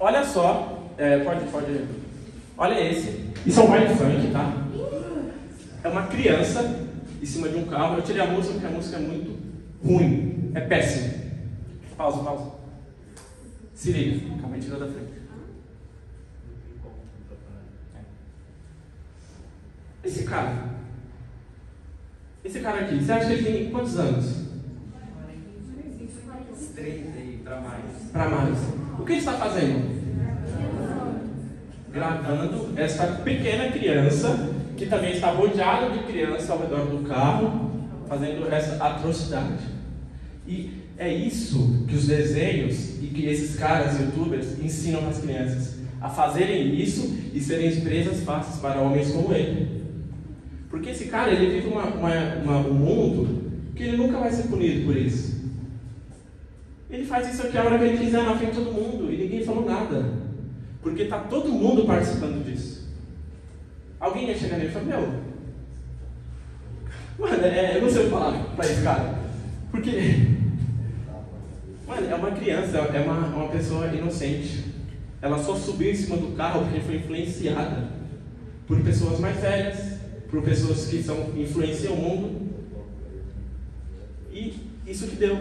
[0.00, 2.01] Olha só, é, pode, pode.
[2.56, 3.32] Olha esse.
[3.44, 4.62] Isso é um baile funk, tá?
[5.84, 6.86] É uma criança
[7.20, 7.96] em cima de um carro.
[7.96, 9.38] Eu tirei a música porque a música é muito
[9.84, 10.52] ruim.
[10.54, 11.12] É péssimo.
[11.96, 12.52] Pausa, pausa.
[13.74, 14.40] Se liga.
[14.40, 15.12] Calma aí, tirou da frente.
[20.04, 20.72] Esse cara.
[22.44, 24.42] Esse cara aqui, você acha que ele tem quantos anos?
[26.74, 28.10] 30 e pra mais.
[28.12, 28.58] Para mais.
[28.98, 30.01] O que ele está fazendo?
[31.92, 37.70] Gravando essa pequena criança, que também está rodeada de crianças ao redor do carro,
[38.08, 39.64] fazendo essa atrocidade.
[40.46, 45.80] E é isso que os desenhos e que esses caras, youtubers, ensinam as crianças.
[46.00, 49.82] A fazerem isso e serem presas fáceis para homens como ele.
[50.68, 54.44] Porque esse cara, ele vive uma, uma- uma- um mundo que ele nunca vai ser
[54.48, 55.42] punido por isso.
[56.90, 59.16] Ele faz isso aqui a hora que ele quiser na frente de todo mundo e
[59.16, 60.21] ninguém falou nada.
[60.82, 62.88] Porque está todo mundo participando disso.
[64.00, 65.22] Alguém ia chegar nele e falar, meu.
[67.18, 69.18] Mano, é, eu não sei o que falar para esse cara.
[69.70, 69.90] Porque.
[71.86, 74.72] Mano, é uma criança, é uma, uma pessoa inocente.
[75.20, 77.88] Ela só subiu em cima do carro porque foi influenciada
[78.66, 82.50] por pessoas mais velhas, por pessoas que são, influenciam o mundo.
[84.32, 85.38] E isso que deu.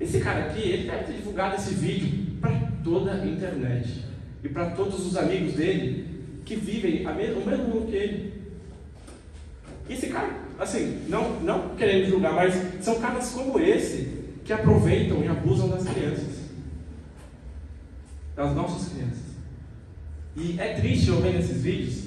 [0.00, 4.05] Esse cara aqui, ele deve ter divulgado esse vídeo para toda a internet
[4.46, 6.06] e para todos os amigos dele
[6.44, 8.32] que vivem o mesmo mundo que ele.
[9.88, 15.24] E esse cara, assim, não, não querendo julgar, mas são caras como esse que aproveitam
[15.24, 16.44] e abusam das crianças,
[18.36, 19.26] das nossas crianças.
[20.36, 22.04] E é triste eu ver esses vídeos,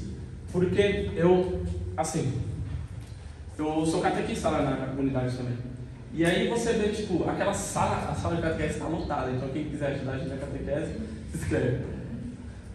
[0.50, 1.62] porque eu,
[1.98, 2.32] assim,
[3.58, 5.58] eu sou catequista lá na, na comunidade também.
[6.14, 9.66] E aí você vê, tipo, aquela sala, a sala de catequese está lotada, então quem
[9.66, 10.94] quiser ajudar a gente na catequese,
[11.32, 11.99] se inscreve.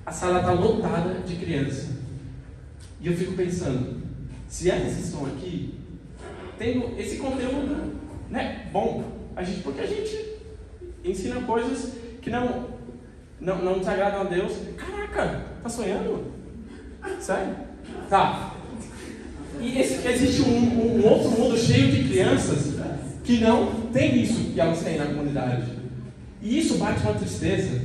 [0.07, 1.89] A sala está lotada de criança.
[3.01, 4.03] E eu fico pensando,
[4.49, 5.75] se elas estão aqui,
[6.59, 7.95] tendo esse conteúdo,
[8.31, 9.05] né, bom,
[9.37, 10.17] a gente, porque a gente
[11.05, 12.67] ensina coisas que não,
[13.41, 14.53] não, não desagradam a Deus.
[14.77, 16.33] Caraca, tá sonhando?
[17.21, 17.55] Sério?
[18.09, 18.55] Tá.
[19.61, 22.75] E esse- existe um, um- um outro mundo cheio de crianças
[23.23, 25.67] que não tem isso que elas têm na comunidade.
[26.43, 27.81] E isso bate uma tristeza,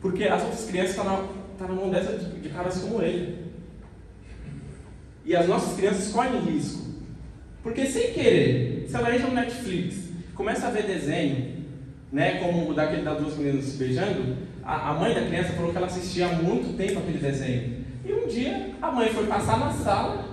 [0.00, 1.24] porque as outras crianças estão na,
[1.58, 3.44] tá na mão dessa de, de caras como ele.
[5.24, 6.84] E as nossas crianças correm risco.
[7.62, 11.64] Porque sem querer, se ela entra no Netflix, começa a ver desenho,
[12.12, 15.70] né, como o daquele das duas meninas se beijando, a, a mãe da criança falou
[15.70, 17.84] que ela assistia há muito tempo aquele desenho.
[18.04, 20.24] E um dia a mãe foi passar na sala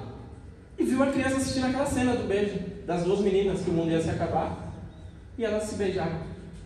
[0.77, 3.91] e viu a criança assistindo aquela cena do beijo das duas meninas que o mundo
[3.91, 4.73] ia se acabar.
[5.37, 6.19] E elas se beijaram.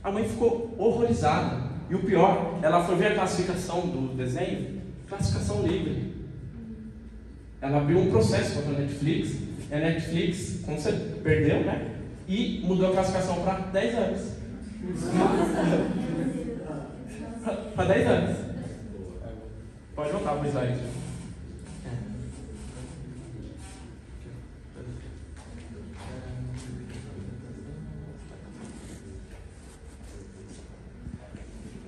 [0.04, 1.65] A mãe ficou horrorizada.
[1.90, 6.16] E o pior, ela foi ver a classificação do desenho, classificação livre.
[7.62, 9.38] Ela abriu um processo contra a Netflix,
[9.70, 10.92] e a Netflix, como você
[11.24, 11.92] perdeu, né?
[12.28, 14.22] E mudou a classificação para 10 anos.
[17.76, 18.38] para 10 anos.
[19.96, 21.05] Pode voltar para o slide.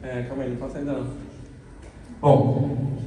[0.04, 1.08] É, calma aí, não passa ainda não.
[2.22, 2.98] Bom,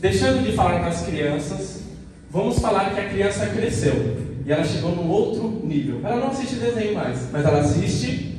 [0.00, 1.84] deixando de falar com as crianças,
[2.30, 6.00] vamos falar que a criança cresceu e ela chegou num outro nível.
[6.04, 8.38] Ela não assiste desenho mais, mas ela assiste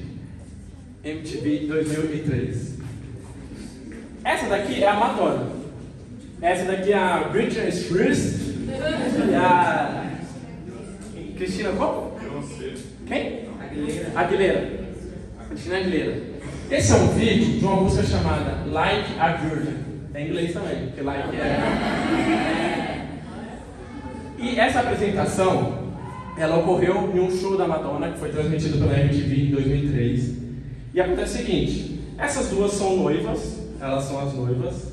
[1.04, 2.78] MTV 2003.
[4.24, 5.48] Essa daqui é a Madonna.
[6.42, 8.48] Essa daqui é a Britney Spears.
[9.30, 10.04] E a.
[11.36, 12.18] Cristina como?
[13.08, 13.48] Quem?
[13.60, 14.12] Aguilera.
[14.16, 14.80] Aguilera.
[15.50, 16.37] Cristina Aguilera.
[16.70, 19.78] Esse é um vídeo de uma música chamada Like a Virgin.
[20.14, 23.08] É em inglês também, porque like é.
[24.38, 25.94] E essa apresentação,
[26.38, 30.38] ela ocorreu em um show da Madonna, que foi transmitido pela MTV em 2003.
[30.94, 34.92] E acontece o seguinte: essas duas são noivas, elas são as noivas,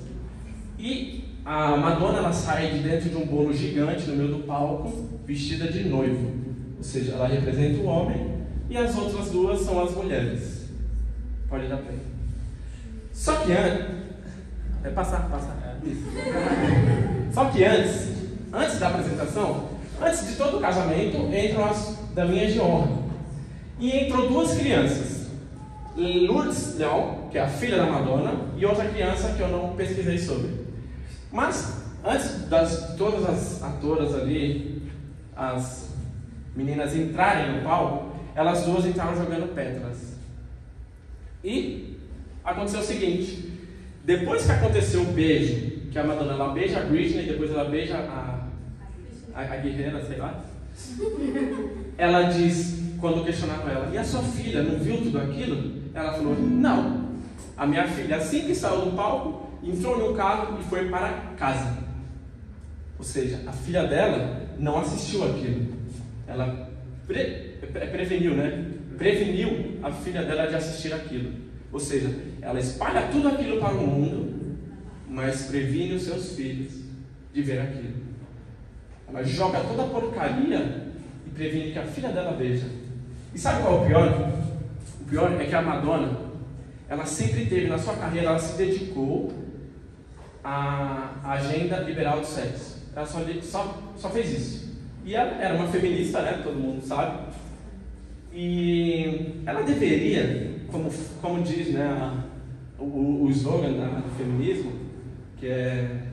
[0.79, 5.11] e a Madonna ela sai de dentro de um bolo gigante no meio do palco,
[5.27, 6.35] vestida de noivo.
[6.79, 8.29] Ou seja, ela representa o homem,
[8.71, 10.54] e as outras duas são as mulheres.
[11.49, 11.99] Pode dar play.
[13.13, 14.05] Só que antes.
[14.83, 15.79] É passar, passar.
[15.83, 16.05] Isso.
[17.33, 18.13] Só que antes,
[18.53, 19.69] antes da apresentação,
[20.01, 23.05] antes de todo o casamento, entram as daminhas de honra.
[23.79, 25.25] E entrou duas crianças.
[25.97, 30.19] Lourdes Leon, que é a filha da Madonna, e outra criança que eu não pesquisei
[30.19, 30.51] sobre.
[31.31, 34.83] Mas, antes das todas as atoras ali,
[35.37, 35.89] as
[36.55, 40.04] meninas entrarem no palco, elas duas entraram jogando pedras.
[41.45, 41.99] E
[42.43, 43.53] aconteceu o seguinte:
[44.03, 47.99] depois que aconteceu o beijo, que a Madonna ela beija a Britney, depois ela beija
[47.99, 48.49] a,
[49.35, 50.43] a, a guerreira, sei lá,
[51.99, 55.83] ela diz, quando questionaram ela, e a sua filha não viu tudo aquilo?
[55.95, 57.05] Ela falou: não.
[57.57, 61.79] A minha filha, assim que saiu do palco, entrou no carro e foi para casa.
[62.99, 65.73] Ou seja, a filha dela não assistiu aquilo.
[66.27, 66.69] Ela
[67.07, 68.73] pre, pre, preveniu, né?
[68.97, 71.33] Preveniu a filha dela de assistir aquilo.
[71.73, 72.09] Ou seja,
[72.41, 74.57] ela espalha tudo aquilo para o mundo,
[75.09, 76.73] mas previne os seus filhos
[77.33, 77.95] de ver aquilo.
[79.09, 80.89] Ela joga toda a porcaria
[81.27, 82.67] e previne que a filha dela veja.
[83.35, 84.33] E sabe qual é o pior?
[85.01, 86.17] O pior é que a Madonna,
[86.89, 89.33] ela sempre teve na sua carreira, ela se dedicou
[90.43, 92.85] à agenda liberal do sexo.
[92.95, 94.75] Ela só, só, só fez isso.
[95.05, 96.41] E ela era uma feminista, né?
[96.43, 97.19] Todo mundo sabe.
[98.37, 100.91] E ela deveria, como,
[101.23, 102.25] como diz né, a,
[102.83, 104.73] o, o slogan da, do feminismo,
[105.39, 106.09] que é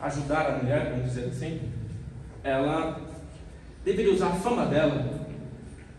[0.00, 1.60] ajudar a mulher, vamos dizer assim,
[2.42, 3.00] ela
[3.84, 5.28] deveria usar a fama dela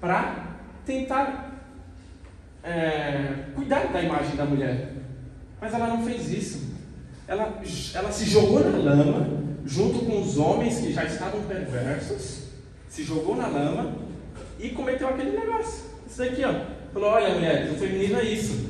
[0.01, 1.61] para tentar
[2.61, 4.93] é, cuidar da imagem da mulher.
[5.61, 6.69] Mas ela não fez isso.
[7.25, 7.61] Ela,
[7.93, 9.25] ela se jogou na lama,
[9.65, 12.49] junto com os homens que já estavam perversos,
[12.89, 14.08] se jogou na lama
[14.59, 15.85] e cometeu aquele negócio.
[16.07, 16.53] Isso daqui, ó.
[16.93, 18.69] Falou: olha, mulheres, o feminismo é isso.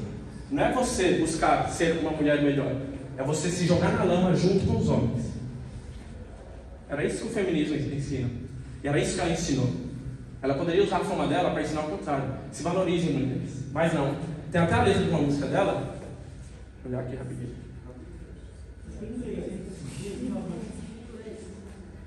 [0.52, 2.76] Não é você buscar ser uma mulher melhor,
[3.18, 5.26] é você se jogar na lama junto com os homens.
[6.90, 8.30] Era isso que o feminismo ensina.
[8.84, 9.70] E era isso que ela ensinou.
[10.42, 12.34] Ela poderia usar a fama dela para ensinar o contrário.
[12.52, 13.66] Se valorizem, mulheres.
[13.72, 14.16] Mas não.
[14.52, 15.96] Tem até a letra de uma música dela.
[16.84, 17.56] Vou olhar aqui rapidinho.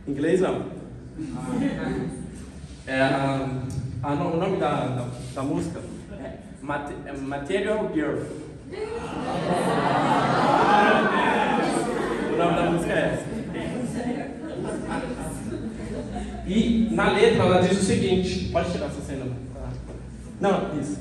[0.09, 0.66] Inglês não.
[2.87, 3.49] É, a,
[4.03, 5.81] a, o nome da, da, da música
[6.21, 6.38] é,
[7.07, 8.18] é Material Girl.
[12.33, 13.33] O nome da música é essa.
[16.47, 19.27] E na letra ela diz o seguinte: pode tirar essa cena.
[20.40, 20.98] Não, isso.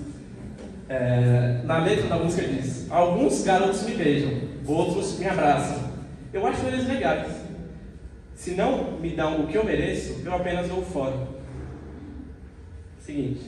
[0.88, 4.34] É, na letra da música diz: Alguns garotos me beijam,
[4.68, 5.91] outros me abraçam.
[6.32, 7.28] Eu acho eles legais.
[8.36, 11.31] Se não me dão o que eu mereço, eu apenas vou fora.
[13.06, 13.41] Seguinte: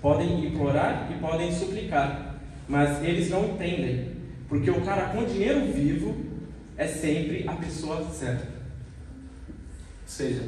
[0.00, 2.36] podem implorar e podem suplicar,
[2.68, 4.12] mas eles não entendem,
[4.48, 6.16] porque o cara com dinheiro vivo
[6.76, 8.46] é sempre a pessoa certa.
[8.46, 10.42] Ou seja,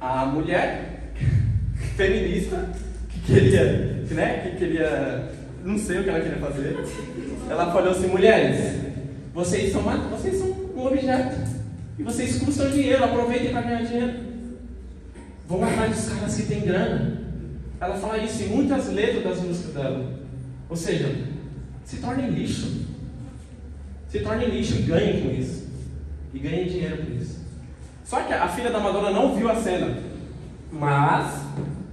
[0.00, 1.12] a mulher
[1.96, 2.70] feminista
[3.08, 5.32] que queria, né, que queria,
[5.64, 6.76] não sei o que ela queria fazer,
[7.50, 8.80] ela falou assim: mulheres,
[9.34, 11.58] vocês são, vocês são um objeto.
[11.98, 14.14] E vocês custam dinheiro, aproveitem para ganhar dinheiro.
[15.48, 17.27] Vão atrás dos caras que têm grana.
[17.80, 20.04] Ela fala isso em muitas letras das músicas dela.
[20.68, 21.14] Ou seja,
[21.84, 22.86] se tornem lixo.
[24.08, 25.68] Se tornem lixo e ganhem com isso.
[26.34, 27.38] E ganhem dinheiro com isso.
[28.04, 29.96] Só que a filha da Madonna não viu a cena.
[30.72, 31.42] Mas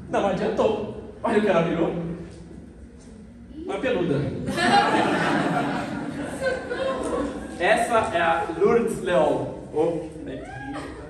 [0.09, 1.13] não adiantou.
[1.23, 1.93] Olha o que ela virou.
[3.65, 4.19] Uma peluda.
[7.59, 9.45] Essa é a Lourdes Leon.
[10.25, 10.41] Né,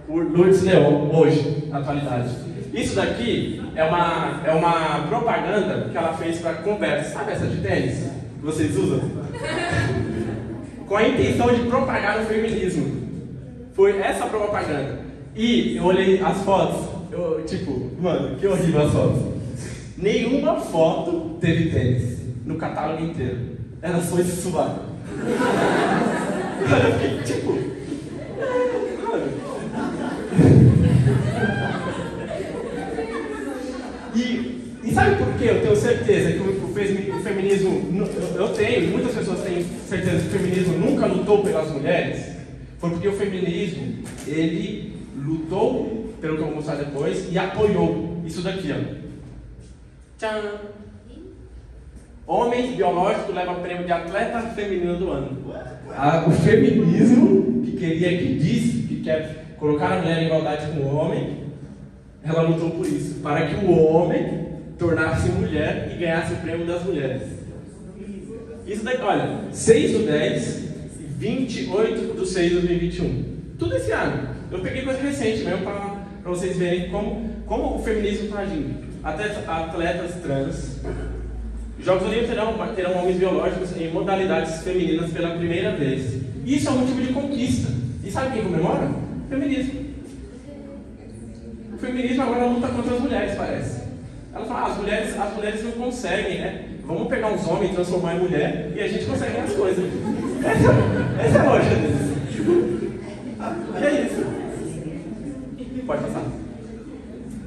[0.07, 2.54] Lourdes Leon, hoje, na atualidade.
[2.75, 7.13] Isso daqui é uma, é uma propaganda que ela fez para Converse.
[7.13, 8.99] Sabe essa de tênis que vocês usam?
[10.85, 13.05] Com a intenção de propagar o feminismo.
[13.73, 14.99] Foi essa propaganda.
[15.33, 19.21] E eu olhei as fotos, eu, tipo, mano, que horrível as fotos.
[19.97, 23.55] Nenhuma foto teve tênis no catálogo inteiro.
[23.81, 24.81] Era só esse sovaco.
[26.65, 27.51] Eu fiquei, tipo,
[29.03, 29.45] mano.
[34.15, 34.79] E,
[35.35, 37.81] e sabe por que eu tenho certeza que o, o femi- o feminismo,
[38.35, 42.35] eu, tenho, muitas pessoas têm certeza que o feminismo nunca lutou pelas mulheres?
[42.79, 48.41] Foi porque o feminismo, ele lutou, pelo que eu vou mostrar depois, e apoiou isso
[48.41, 49.05] daqui, ó.
[50.17, 50.51] Tchan!
[52.27, 55.37] Homem biológico leva prêmio de atleta feminino do ano.
[56.27, 60.95] O feminismo, que queria, que disse, que quer colocar a mulher em igualdade com o
[60.95, 61.45] homem,
[62.23, 64.44] ela lutou por isso, para que o homem
[64.77, 67.21] tornasse mulher e ganhasse o prêmio das mulheres.
[68.67, 70.63] Isso daqui, olha, 6 do 10
[70.99, 73.25] e 28 do 6 de 2021.
[73.59, 74.29] Tudo esse ano.
[74.51, 78.85] Eu peguei coisa recente mesmo para vocês verem como, como o feminismo está agindo.
[79.03, 80.79] Atletas, atletas trans.
[81.79, 86.21] Jogos Olímpicos terão, terão homens biológicos em modalidades femininas pela primeira vez.
[86.45, 87.71] Isso é um motivo de conquista.
[88.03, 88.87] E sabe quem comemora?
[88.87, 89.85] O feminismo.
[91.73, 93.84] O feminismo agora luta contra as mulheres, parece.
[94.35, 96.65] Ela fala, ah, as mulheres, as mulheres não conseguem, né?
[96.83, 99.85] Vamos pegar uns homens e transformar em mulher e a gente consegue as coisas.
[100.45, 102.15] Essa, essa é a lógica deles.
[103.79, 104.25] E é isso.
[105.87, 106.23] Pode passar.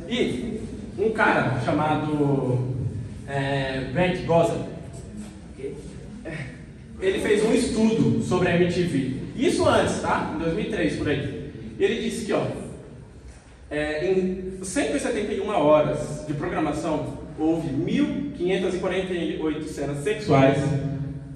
[0.08, 0.60] E
[0.98, 2.74] um cara chamado
[3.28, 4.66] é, Brent Goza,
[7.00, 9.14] ele fez um estudo sobre a MTV.
[9.36, 10.32] Isso antes, tá?
[10.34, 11.52] Em 2003, por aí.
[11.78, 12.44] Ele disse que, ó,
[13.70, 20.58] é, em 171 horas de programação, houve 1.548 cenas sexuais,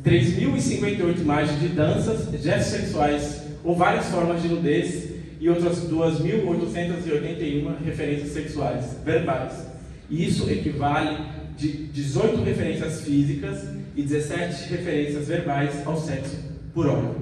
[0.05, 8.31] 3.058 imagens de danças, gestos sexuais ou várias formas de nudez e outras 2.881 referências
[8.31, 9.67] sexuais verbais.
[10.09, 11.19] E isso equivale
[11.57, 16.37] de 18 referências físicas e 17 referências verbais ao sexo
[16.75, 17.15] por hora.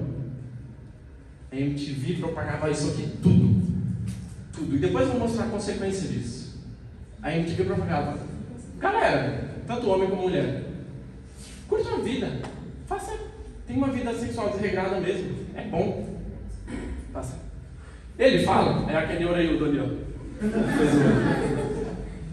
[1.51, 3.70] A MTV propagava isso aqui tudo.
[4.61, 4.75] Tudo.
[4.75, 6.59] E depois eu vou mostrar a consequência disso.
[7.21, 8.19] A MTV propagava.
[8.79, 10.63] Galera, tanto homem como mulher,
[11.67, 12.29] curte a vida.
[12.85, 13.11] Faça.
[13.67, 15.35] Tem uma vida sexual desregrada mesmo.
[15.55, 16.07] É bom.
[17.11, 17.39] Faça.
[18.19, 19.85] Ele fala, é aquele orelhudo ali, ó.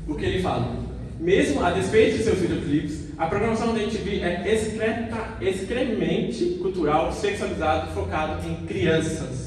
[0.07, 0.76] O que ele fala?
[1.20, 7.93] Mesmo a despeito de seus videoclipes, a programação da MTV é excreta, excremente cultural, sexualizado,
[7.93, 9.38] focado em crianças.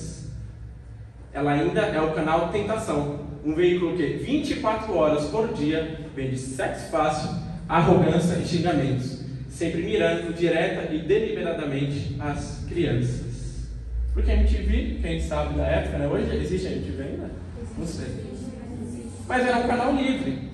[1.34, 6.92] Ela ainda é o canal Tentação, um veículo que 24 horas por dia vende sexo
[6.92, 7.30] fácil,
[7.70, 13.70] arrogância e xingamentos, sempre mirando direta e deliberadamente as crianças.
[14.14, 16.08] Porque a MTV, quem sabe da época, né?
[16.08, 17.32] Hoje existe a MTV ainda?
[17.78, 18.08] Não sei.
[19.26, 20.52] Mas era um canal livre.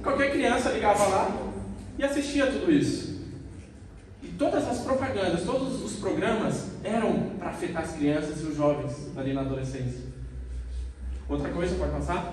[0.00, 1.52] Qualquer criança ligava lá
[1.98, 3.20] e assistia tudo isso.
[4.22, 9.10] E todas as propagandas, todos os programas eram para afetar as crianças e os jovens
[9.16, 10.09] ali na adolescência.
[11.30, 12.32] Outra coisa, pode passar?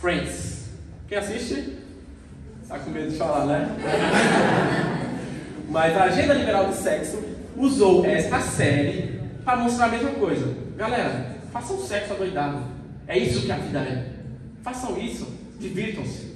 [0.00, 0.70] Friends.
[1.06, 1.76] Quem assiste?
[2.66, 3.68] Tá com medo de falar, né?
[5.68, 7.22] Mas a agenda liberal do sexo
[7.58, 10.50] usou esta série para mostrar a mesma coisa.
[10.78, 12.62] Galera, façam sexo adoidado.
[13.06, 14.12] É isso que a vida é.
[14.62, 16.34] Façam isso, divirtam-se.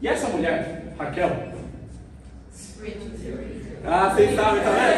[0.00, 1.28] E essa mulher, Raquel?
[3.84, 4.94] Ah, vocês sabem também?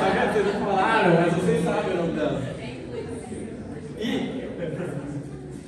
[0.00, 0.32] Tá vendo?
[0.32, 2.42] Vocês não falaram, mas vocês sabem o nome dela.
[3.98, 4.35] E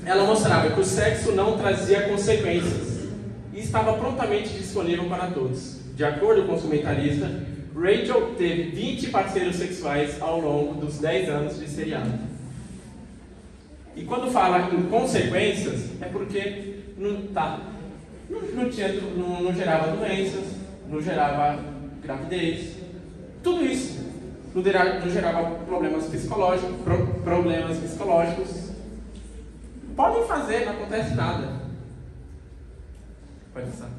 [0.09, 3.09] ela mostrava que o sexo não trazia consequências
[3.53, 5.79] e estava prontamente disponível para todos.
[5.95, 7.31] De acordo com o comentarista,
[7.75, 12.11] Rachel teve 20 parceiros sexuais ao longo dos 10 anos de seriado.
[13.97, 17.61] E quando fala em consequências, é porque não, tá,
[18.31, 20.45] não, não, tinha, não, não gerava doenças,
[20.89, 21.59] não gerava
[22.03, 22.77] gravidez,
[23.43, 23.99] tudo isso.
[24.55, 24.63] Não,
[25.11, 28.49] gerava problemas psicológicos, pro- problemas psicológicos.
[29.99, 31.55] Podem fazer, não acontece nada.
[33.53, 33.91] Pode passar.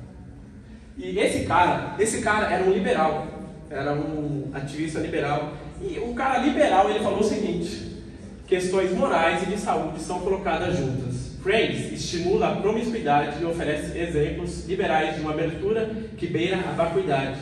[0.97, 3.28] E esse cara, esse cara era um liberal.
[3.70, 5.56] era um ativista liberal.
[5.82, 8.02] E o cara liberal ele falou o seguinte:
[8.47, 11.38] questões morais e de saúde são colocadas juntas.
[11.43, 17.41] Friends estimula a promiscuidade e oferece exemplos liberais de uma abertura que beira a vacuidade.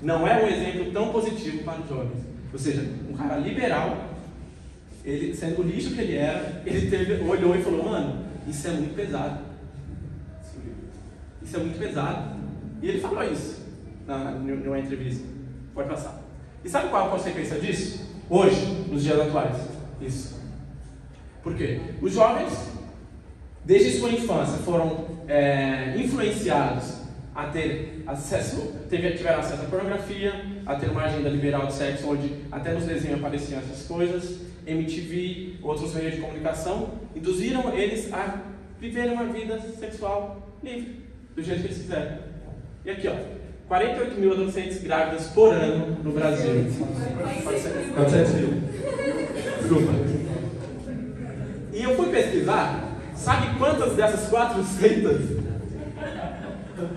[0.00, 2.24] Não é um exemplo tão positivo para os jovens.
[2.50, 4.07] Ou seja, um cara liberal,
[5.08, 8.72] ele sendo o lixo que ele era, ele teve, olhou e falou: Mano, isso é
[8.72, 9.40] muito pesado.
[11.42, 12.36] Isso é muito pesado.
[12.82, 13.66] E ele falou isso
[14.06, 15.26] na, numa entrevista.
[15.72, 16.20] Pode passar.
[16.64, 18.06] E sabe qual a consequência disso?
[18.28, 19.56] Hoje, nos dias atuais.
[20.00, 20.38] Isso.
[21.42, 21.80] Por quê?
[22.02, 22.52] Os jovens,
[23.64, 26.98] desde sua infância, foram é, influenciados
[27.34, 32.34] a ter acesso, tiveram acesso à pornografia, a ter uma agenda liberal de sexo, onde
[32.50, 38.42] até nos desenhos apareciam essas coisas, MTV, outros meios de comunicação, induziram eles a
[38.78, 41.04] viverem uma vida sexual livre,
[41.34, 42.18] do jeito que eles quiserem.
[42.84, 43.14] E aqui, ó,
[43.68, 46.66] 48 mil adolescentes grávidas por ano no Brasil.
[47.94, 48.48] 400 mil.
[49.60, 49.92] Desculpa.
[51.72, 55.38] E eu fui pesquisar, sabe quantas dessas 400,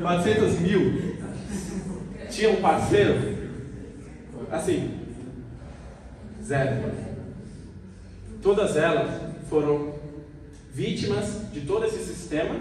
[0.01, 1.15] 400 mil
[2.30, 3.38] tinham parceiro?
[4.49, 4.91] Assim,
[6.43, 7.11] zero.
[8.41, 9.93] Todas elas foram
[10.73, 12.55] vítimas de todo esse sistema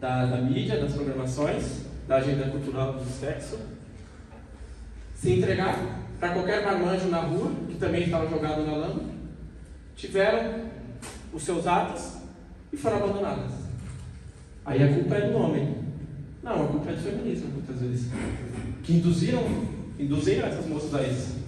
[0.00, 3.58] da, da mídia, das programações, da agenda cultural do sexo,
[5.14, 5.86] se entregaram
[6.18, 9.02] para qualquer marmanjo na rua, que também estava jogado na lama,
[9.94, 10.64] tiveram
[11.32, 12.16] os seus atos
[12.72, 13.52] e foram abandonadas.
[14.64, 15.76] Aí a culpa é do homem.
[16.42, 18.10] Não, a culpa é do feminismo, muitas vezes.
[18.82, 19.44] Que induziram,
[19.98, 21.38] induziram essas moças a isso.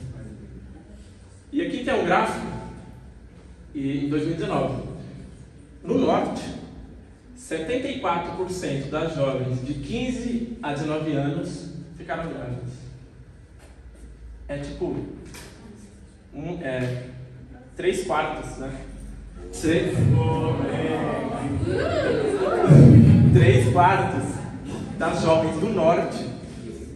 [1.51, 2.47] E aqui tem um gráfico,
[3.75, 4.83] e em 2019.
[5.83, 6.43] No norte,
[7.39, 12.71] 74% das jovens de 15 a 19 anos ficaram grávidas.
[14.49, 14.97] É tipo.
[16.35, 17.09] Um, é,
[17.77, 18.73] três quartos, né?
[19.61, 19.95] Três,
[23.35, 24.25] três quartos
[24.99, 26.25] das jovens do norte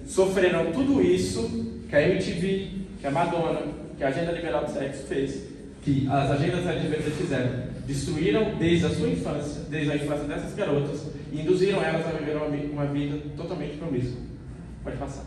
[0.06, 2.70] sofreram tudo isso que a MTV,
[3.00, 3.60] que a Madonna,
[3.98, 5.55] que a Agenda Liberal do Sexo fez,
[5.86, 11.06] que as agendas LGBT fizeram destruíram desde a sua infância, desde a infância dessas garotas,
[11.30, 14.20] e induziram elas a viver uma, uma vida totalmente promíscua.
[14.82, 15.24] Pode passar.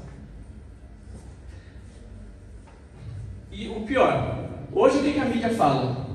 [3.49, 6.05] E o pior, hoje o que, a mídia fala?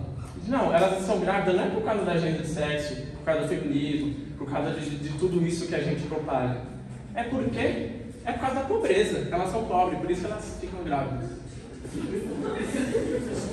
[0.47, 3.49] Não, elas são grávidas não é por causa da agenda de sexo, por causa do
[3.49, 6.61] feminismo, por causa de, de tudo isso que a gente propaga.
[7.15, 7.59] É porque
[8.27, 11.34] é por causa da pobreza, elas são pobres, por isso elas ficam grávidas.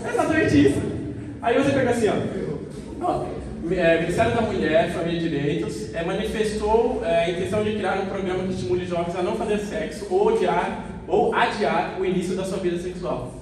[0.04, 0.82] É exatamente isso.
[1.42, 3.42] Aí você pega assim, ó.
[3.72, 8.08] É, Ministério da Mulher, Família e Direitos é, manifestou é, a intenção de criar um
[8.08, 12.44] programa que estimule jovens a não fazer sexo ou adiar, ou adiar o início da
[12.44, 13.34] sua vida sexual.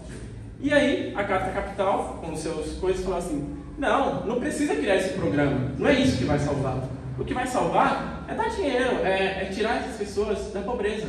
[0.61, 5.13] E aí, a Carta Capital, com seus coisas, falou assim: não, não precisa criar esse
[5.13, 6.83] programa, não é isso que vai salvar.
[7.17, 11.07] O que vai salvar é dar dinheiro, é, é tirar essas pessoas da pobreza.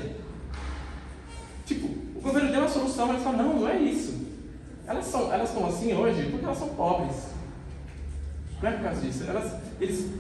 [1.67, 1.89] Tipo,
[2.21, 4.21] o governo deu uma solução, mas falou: não, não é isso.
[4.87, 7.17] Elas, são, elas estão assim hoje porque elas são pobres.
[8.63, 9.25] Não é por causa disso.
[9.27, 10.11] Elas, eles,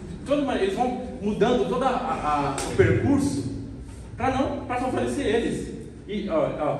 [0.60, 3.50] eles vão mudando todo o percurso
[4.16, 5.68] para não para favorecer eles.
[6.08, 6.78] E ó, ó,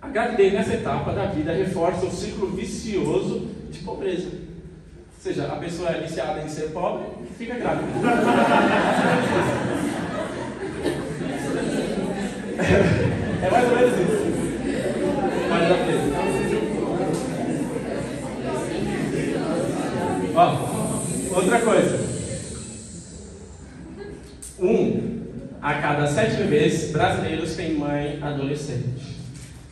[0.00, 4.28] a gravidez nessa etapa da vida reforça o ciclo vicioso de pobreza.
[4.28, 7.86] Ou seja, a pessoa é viciada em ser pobre e fica grávida.
[13.42, 14.20] é mais ou menos isso.
[15.48, 15.84] Pode dar
[20.34, 20.56] Ó,
[21.30, 21.98] outra coisa.
[24.58, 25.20] Um
[25.62, 29.18] a cada sete bebês brasileiros tem mãe adolescente.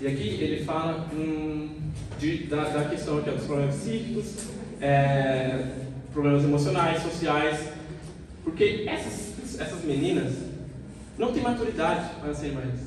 [0.00, 1.70] E aqui ele fala hum,
[2.18, 4.46] de, da, da, questão aqui, dos problemas psíquicos,
[4.80, 5.64] é,
[6.12, 7.70] problemas emocionais, sociais,
[8.44, 10.34] porque essas, essas meninas
[11.18, 12.80] não têm maturidade para ser mães.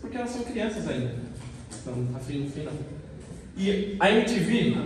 [0.00, 1.14] Porque elas são crianças ainda.
[1.70, 2.74] Estão assim no final.
[3.56, 4.76] E a MTV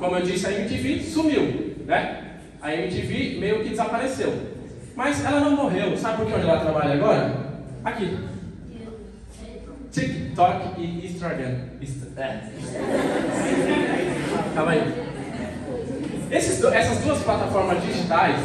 [0.00, 2.38] como eu disse, a MTV sumiu, né?
[2.62, 4.32] A MTV meio que desapareceu.
[4.96, 5.96] Mas ela não morreu.
[5.96, 7.36] Sabe por que onde ela trabalha agora?
[7.84, 8.18] Aqui.
[9.92, 11.58] TikTok e Instagram.
[12.16, 12.40] É.
[14.54, 15.10] Calma aí.
[16.30, 18.40] Esses, essas duas plataformas digitais,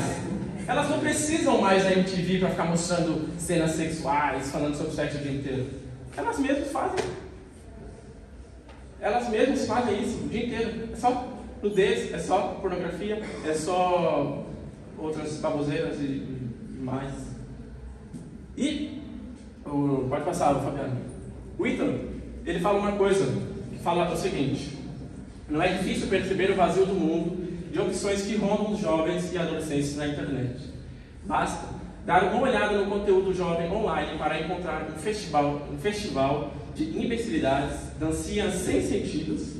[0.67, 5.21] elas não precisam mais da MTV para ficar mostrando cenas sexuais, falando sobre sexo o
[5.21, 5.67] dia inteiro.
[6.17, 7.05] Elas mesmas fazem.
[8.99, 10.89] Elas mesmas fazem isso o dia inteiro.
[10.91, 14.45] É só nudez, é só pornografia, é só
[14.97, 16.23] outras baboseiras e,
[16.79, 17.11] mais.
[18.57, 19.01] E,
[19.63, 20.97] pode passar, Fabiano.
[21.57, 21.93] O Ethan,
[22.45, 23.25] ele fala uma coisa,
[23.71, 24.77] que fala o seguinte:
[25.49, 29.37] não é difícil perceber o vazio do mundo de opções que rondam os jovens e
[29.37, 30.61] adolescentes na internet.
[31.25, 31.67] Basta
[32.05, 37.77] dar uma olhada no conteúdo jovem online para encontrar um festival, um festival de imbecilidades,
[37.99, 39.54] dancinhas sem sentidos,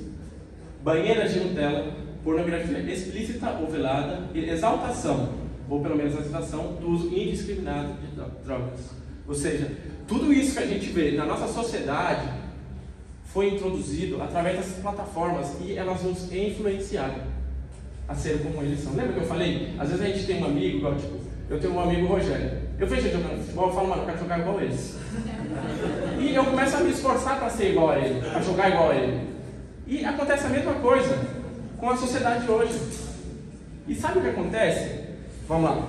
[0.86, 1.92] banheiras de Nutella,
[2.24, 5.30] pornografia explícita ou velada e exaltação,
[5.68, 8.16] ou pelo menos a exaltação, do uso indiscriminado de
[8.46, 8.92] drogas.
[9.28, 9.72] Ou seja,
[10.08, 12.30] tudo isso que a gente vê na nossa sociedade
[13.24, 17.34] foi introduzido através dessas plataformas e elas nos influenciaram
[18.08, 18.94] a ser como eles são.
[18.94, 19.74] Lembra que eu falei?
[19.80, 21.18] Às vezes a gente tem um amigo, igual, tipo,
[21.50, 22.60] eu tenho um amigo Rogério.
[22.78, 24.96] Eu vejo ele jogando futebol, eu falo, mano, eu quero jogar igual eles.
[26.20, 28.96] E eu começo a me esforçar para ser igual a ele, a jogar igual a
[28.96, 29.35] ele.
[29.88, 31.18] E acontece a mesma coisa
[31.78, 32.80] com a sociedade hoje.
[33.88, 35.06] E sabe o que acontece?
[35.48, 35.88] Vamos lá.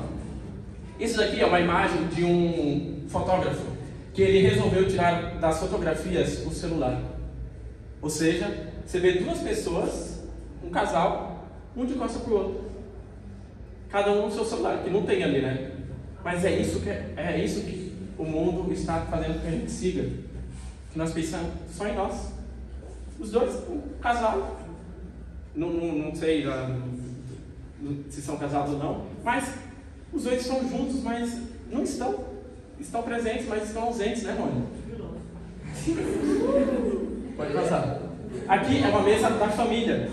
[1.01, 3.65] Isso daqui é uma imagem de um fotógrafo
[4.13, 7.01] que ele resolveu tirar das fotografias o celular.
[8.01, 10.23] Ou seja, você vê duas pessoas,
[10.63, 12.71] um casal, um de costas para o outro.
[13.91, 15.71] Cada um no seu celular, que não tem ali, né?
[16.25, 20.03] Mas é isso que, é isso que o mundo está fazendo que a gente siga.
[20.93, 22.36] Que nós pensamos só em nós.
[23.19, 24.61] Os dois, um casal.
[25.55, 26.45] Não, não, não sei
[28.11, 29.55] se são casados ou não, mas
[30.13, 31.41] os dois estão juntos, mas
[31.71, 32.37] não estão.
[32.79, 34.67] Estão presentes, mas estão ausentes, né, Mônica?
[37.37, 38.03] Pode passar.
[38.47, 40.11] Aqui é uma mesa da família.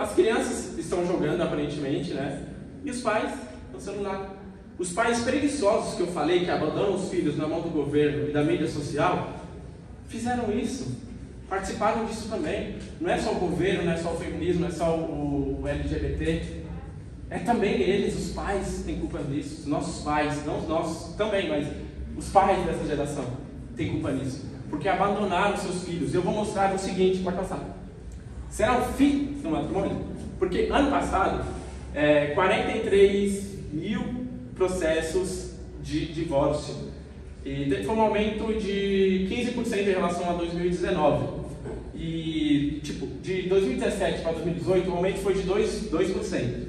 [0.00, 2.46] As crianças estão jogando aparentemente, né?
[2.84, 3.32] E os pais
[3.72, 4.34] no celular.
[4.76, 8.32] Os pais preguiçosos que eu falei, que abandonam os filhos na mão do governo e
[8.32, 9.34] da mídia social,
[10.08, 11.07] fizeram isso.
[11.48, 12.76] Participaram disso também.
[13.00, 15.68] Não é só o governo, não é só o feminismo, não é só o, o
[15.68, 16.58] LGBT.
[17.30, 19.60] É também eles, os pais, têm culpa disso.
[19.62, 21.66] Os nossos pais, não os nossos também, mas
[22.16, 23.24] os pais dessa geração
[23.76, 24.46] têm culpa nisso.
[24.68, 26.14] Porque abandonaram seus filhos.
[26.14, 27.60] Eu vou mostrar o seguinte, pode passar.
[28.50, 30.06] Será o fim do matrimônio?
[30.38, 31.44] Porque ano passado,
[31.94, 36.88] é, 43 mil processos de divórcio.
[37.44, 41.37] E foi um aumento de 15% em relação a 2019.
[41.98, 45.90] E, tipo, de 2017 para 2018, o aumento foi de 2%.
[45.90, 46.68] 2%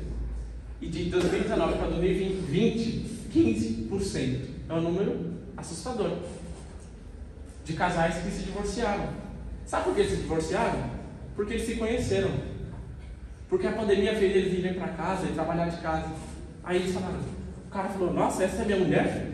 [0.82, 4.40] e de 2019 para 2020, 15%.
[4.70, 6.18] É um número assustador
[7.66, 9.10] de casais que se divorciaram.
[9.66, 10.90] Sabe por que eles se divorciaram?
[11.36, 12.32] Porque eles se conheceram.
[13.50, 16.08] Porque a pandemia fez eles irem para casa e trabalhar de casa.
[16.64, 17.20] Aí eles falaram,
[17.68, 19.28] o cara falou, nossa, essa é minha mulher?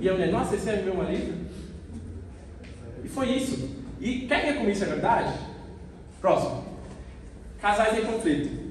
[0.00, 1.34] E a mulher, nossa, esse é meu marido?
[3.02, 3.79] E foi isso.
[4.00, 5.34] E quer ver como isso é verdade?
[6.20, 6.64] Próximo.
[7.60, 8.70] Casais em conflito.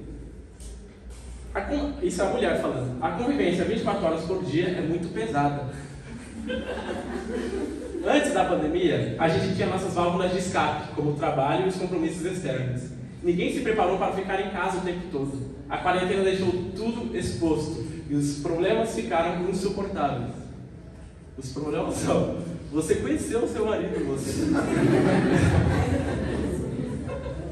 [2.01, 3.03] Isso é a mulher falando.
[3.03, 5.69] A convivência 24 horas por dia é muito pesada.
[8.05, 11.75] Antes da pandemia, a gente tinha nossas válvulas de escape, como o trabalho e os
[11.75, 12.83] compromissos externos.
[13.21, 15.55] Ninguém se preparou para ficar em casa o tempo todo.
[15.69, 20.31] A quarentena deixou tudo exposto e os problemas ficaram insuportáveis.
[21.37, 22.37] Os problemas são:
[22.71, 24.45] você conheceu o seu marido, você.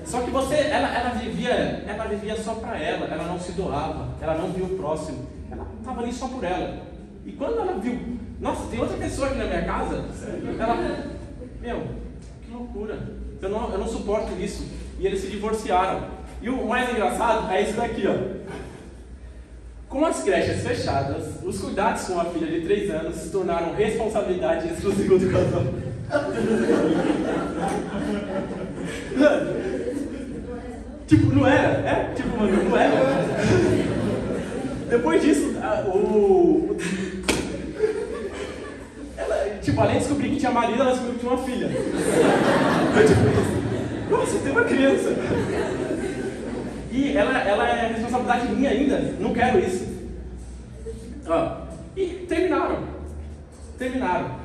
[0.06, 4.16] Só que você, ela, ela vivia, ela vivia só para ela, ela não se doava,
[4.22, 6.82] ela não viu o próximo, ela estava ali só por ela.
[7.26, 10.06] E quando ela viu, nossa, tem outra pessoa aqui na minha casa,
[10.60, 10.76] ela,
[11.60, 11.84] meu,
[12.42, 12.98] que loucura,
[13.42, 14.66] eu não, eu não suporto isso.
[15.00, 16.08] E eles se divorciaram.
[16.42, 18.14] E o mais engraçado é isso daqui, ó.
[19.98, 24.68] Com as creches fechadas, os cuidados com a filha de 3 anos se tornaram responsabilidade
[24.68, 25.64] exclusiva do casal.
[31.08, 31.90] Tipo, não era?
[31.90, 32.14] É?
[32.14, 32.96] Tipo, mano, não era.
[34.88, 36.78] Depois disso, a, o.
[39.18, 41.70] Ela, tipo, além de descobrir que tinha marido, ela descobriu que tinha uma filha.
[43.08, 45.16] tipo, nossa, tem uma criança.
[46.92, 49.16] E ela, ela é responsabilidade minha ainda.
[49.20, 49.87] Não quero isso.
[51.28, 52.84] Ó, e terminaram.
[53.78, 54.40] Terminaram.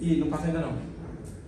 [0.00, 0.72] E não passa ainda não.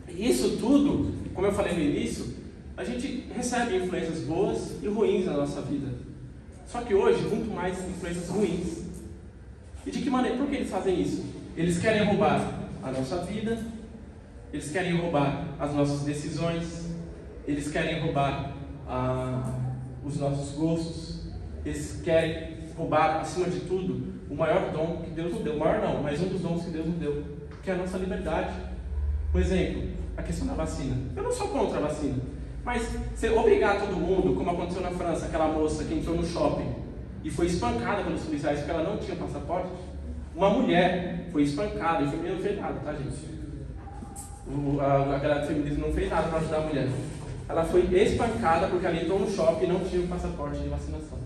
[0.08, 2.34] Isso tudo, como eu falei no início,
[2.76, 5.88] a gente recebe influências boas e ruins na nossa vida.
[6.66, 8.84] Só que hoje, muito mais influências ruins.
[9.84, 10.36] E de que maneira?
[10.36, 11.24] Por que eles fazem isso?
[11.56, 13.58] Eles querem roubar a nossa vida,
[14.52, 16.90] eles querem roubar as nossas decisões,
[17.46, 18.52] eles querem roubar
[18.86, 19.54] ah,
[20.04, 21.28] os nossos gostos,
[21.64, 25.54] eles querem roubar, acima de tudo, o maior dom que Deus nos deu.
[25.54, 27.22] O maior não, mas um dos dons que Deus nos deu,
[27.62, 28.54] que é a nossa liberdade.
[29.32, 29.82] Por exemplo,
[30.16, 30.96] a questão da vacina.
[31.14, 32.16] Eu não sou contra a vacina.
[32.64, 32.82] Mas
[33.14, 36.74] você obrigar todo mundo, como aconteceu na França, aquela moça que entrou no shopping
[37.22, 39.70] e foi espancada pelos policiais porque ela não tinha passaporte,
[40.34, 43.36] uma mulher foi espancada e foi meio velhada, tá gente?
[44.80, 46.88] A, galera do feminismo não fez nada para ajudar a mulher.
[47.48, 51.18] Ela foi espancada porque ela entrou no shopping e não tinha passaporte de vacinação.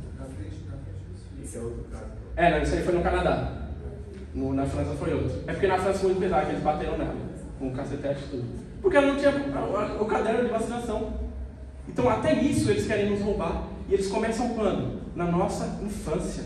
[1.43, 2.10] Esse é outro caso.
[2.37, 3.53] É, não, isso aí foi no Canadá.
[4.35, 5.43] No- na França foi outro.
[5.47, 7.17] É porque na França foi muito pesado, que eles bateram nela,
[7.59, 8.45] com o cacetete tudo.
[8.81, 11.13] Porque ela não tinha o, o caderno de vacinação.
[11.89, 13.65] Então até isso eles querem nos roubar.
[13.89, 15.01] E eles começam quando?
[15.17, 16.45] Na nossa infância.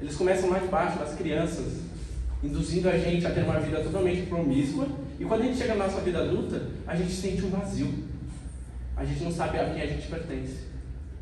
[0.00, 1.80] Eles começam lá de baixo, nas crianças,
[2.42, 4.86] induzindo a gente a ter uma vida totalmente promíscua.
[5.18, 7.92] E quando a gente chega na nossa vida adulta, a gente sente um vazio.
[8.96, 10.68] A gente não sabe a quem a gente pertence.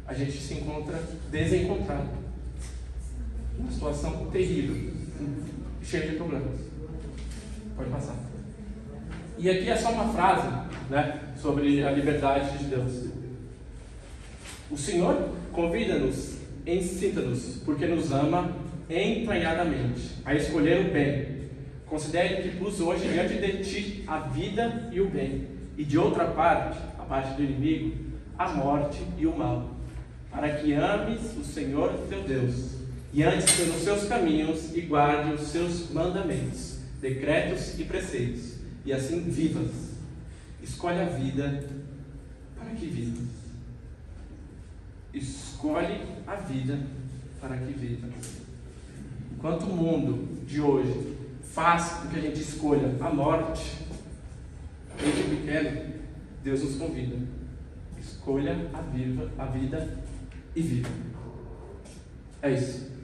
[0.06, 0.98] A gente se encontra
[1.30, 2.25] desencontrado.
[3.58, 4.92] Uma situação terrível,
[5.82, 6.60] cheia de problemas.
[7.76, 8.16] Pode passar.
[9.38, 10.48] E aqui é só uma frase
[10.88, 13.10] né, sobre a liberdade de Deus.
[14.70, 18.50] O Senhor convida-nos, incita-nos, porque nos ama
[18.88, 21.36] entranhadamente, a escolher o bem.
[21.86, 25.46] Considere que pus hoje diante de ti a vida e o bem,
[25.76, 27.94] e de outra parte, a parte do inimigo,
[28.38, 29.70] a morte e o mal,
[30.30, 32.75] para que ames o Senhor teu Deus,
[33.16, 39.22] e andes pelos seus caminhos e guarde os seus mandamentos, decretos e preceitos, e assim
[39.30, 39.70] vivas.
[40.62, 41.64] Escolhe a vida
[42.58, 43.26] para que vivas.
[45.14, 46.78] Escolhe a vida
[47.40, 48.12] para que vivas.
[49.32, 51.16] Enquanto o mundo de hoje
[51.54, 53.78] faz com que a gente escolha a morte,
[55.00, 55.94] desde pequeno,
[56.44, 57.16] Deus nos convida.
[57.98, 60.00] Escolha a, viva, a vida
[60.54, 60.90] e viva.
[62.42, 62.95] É isso.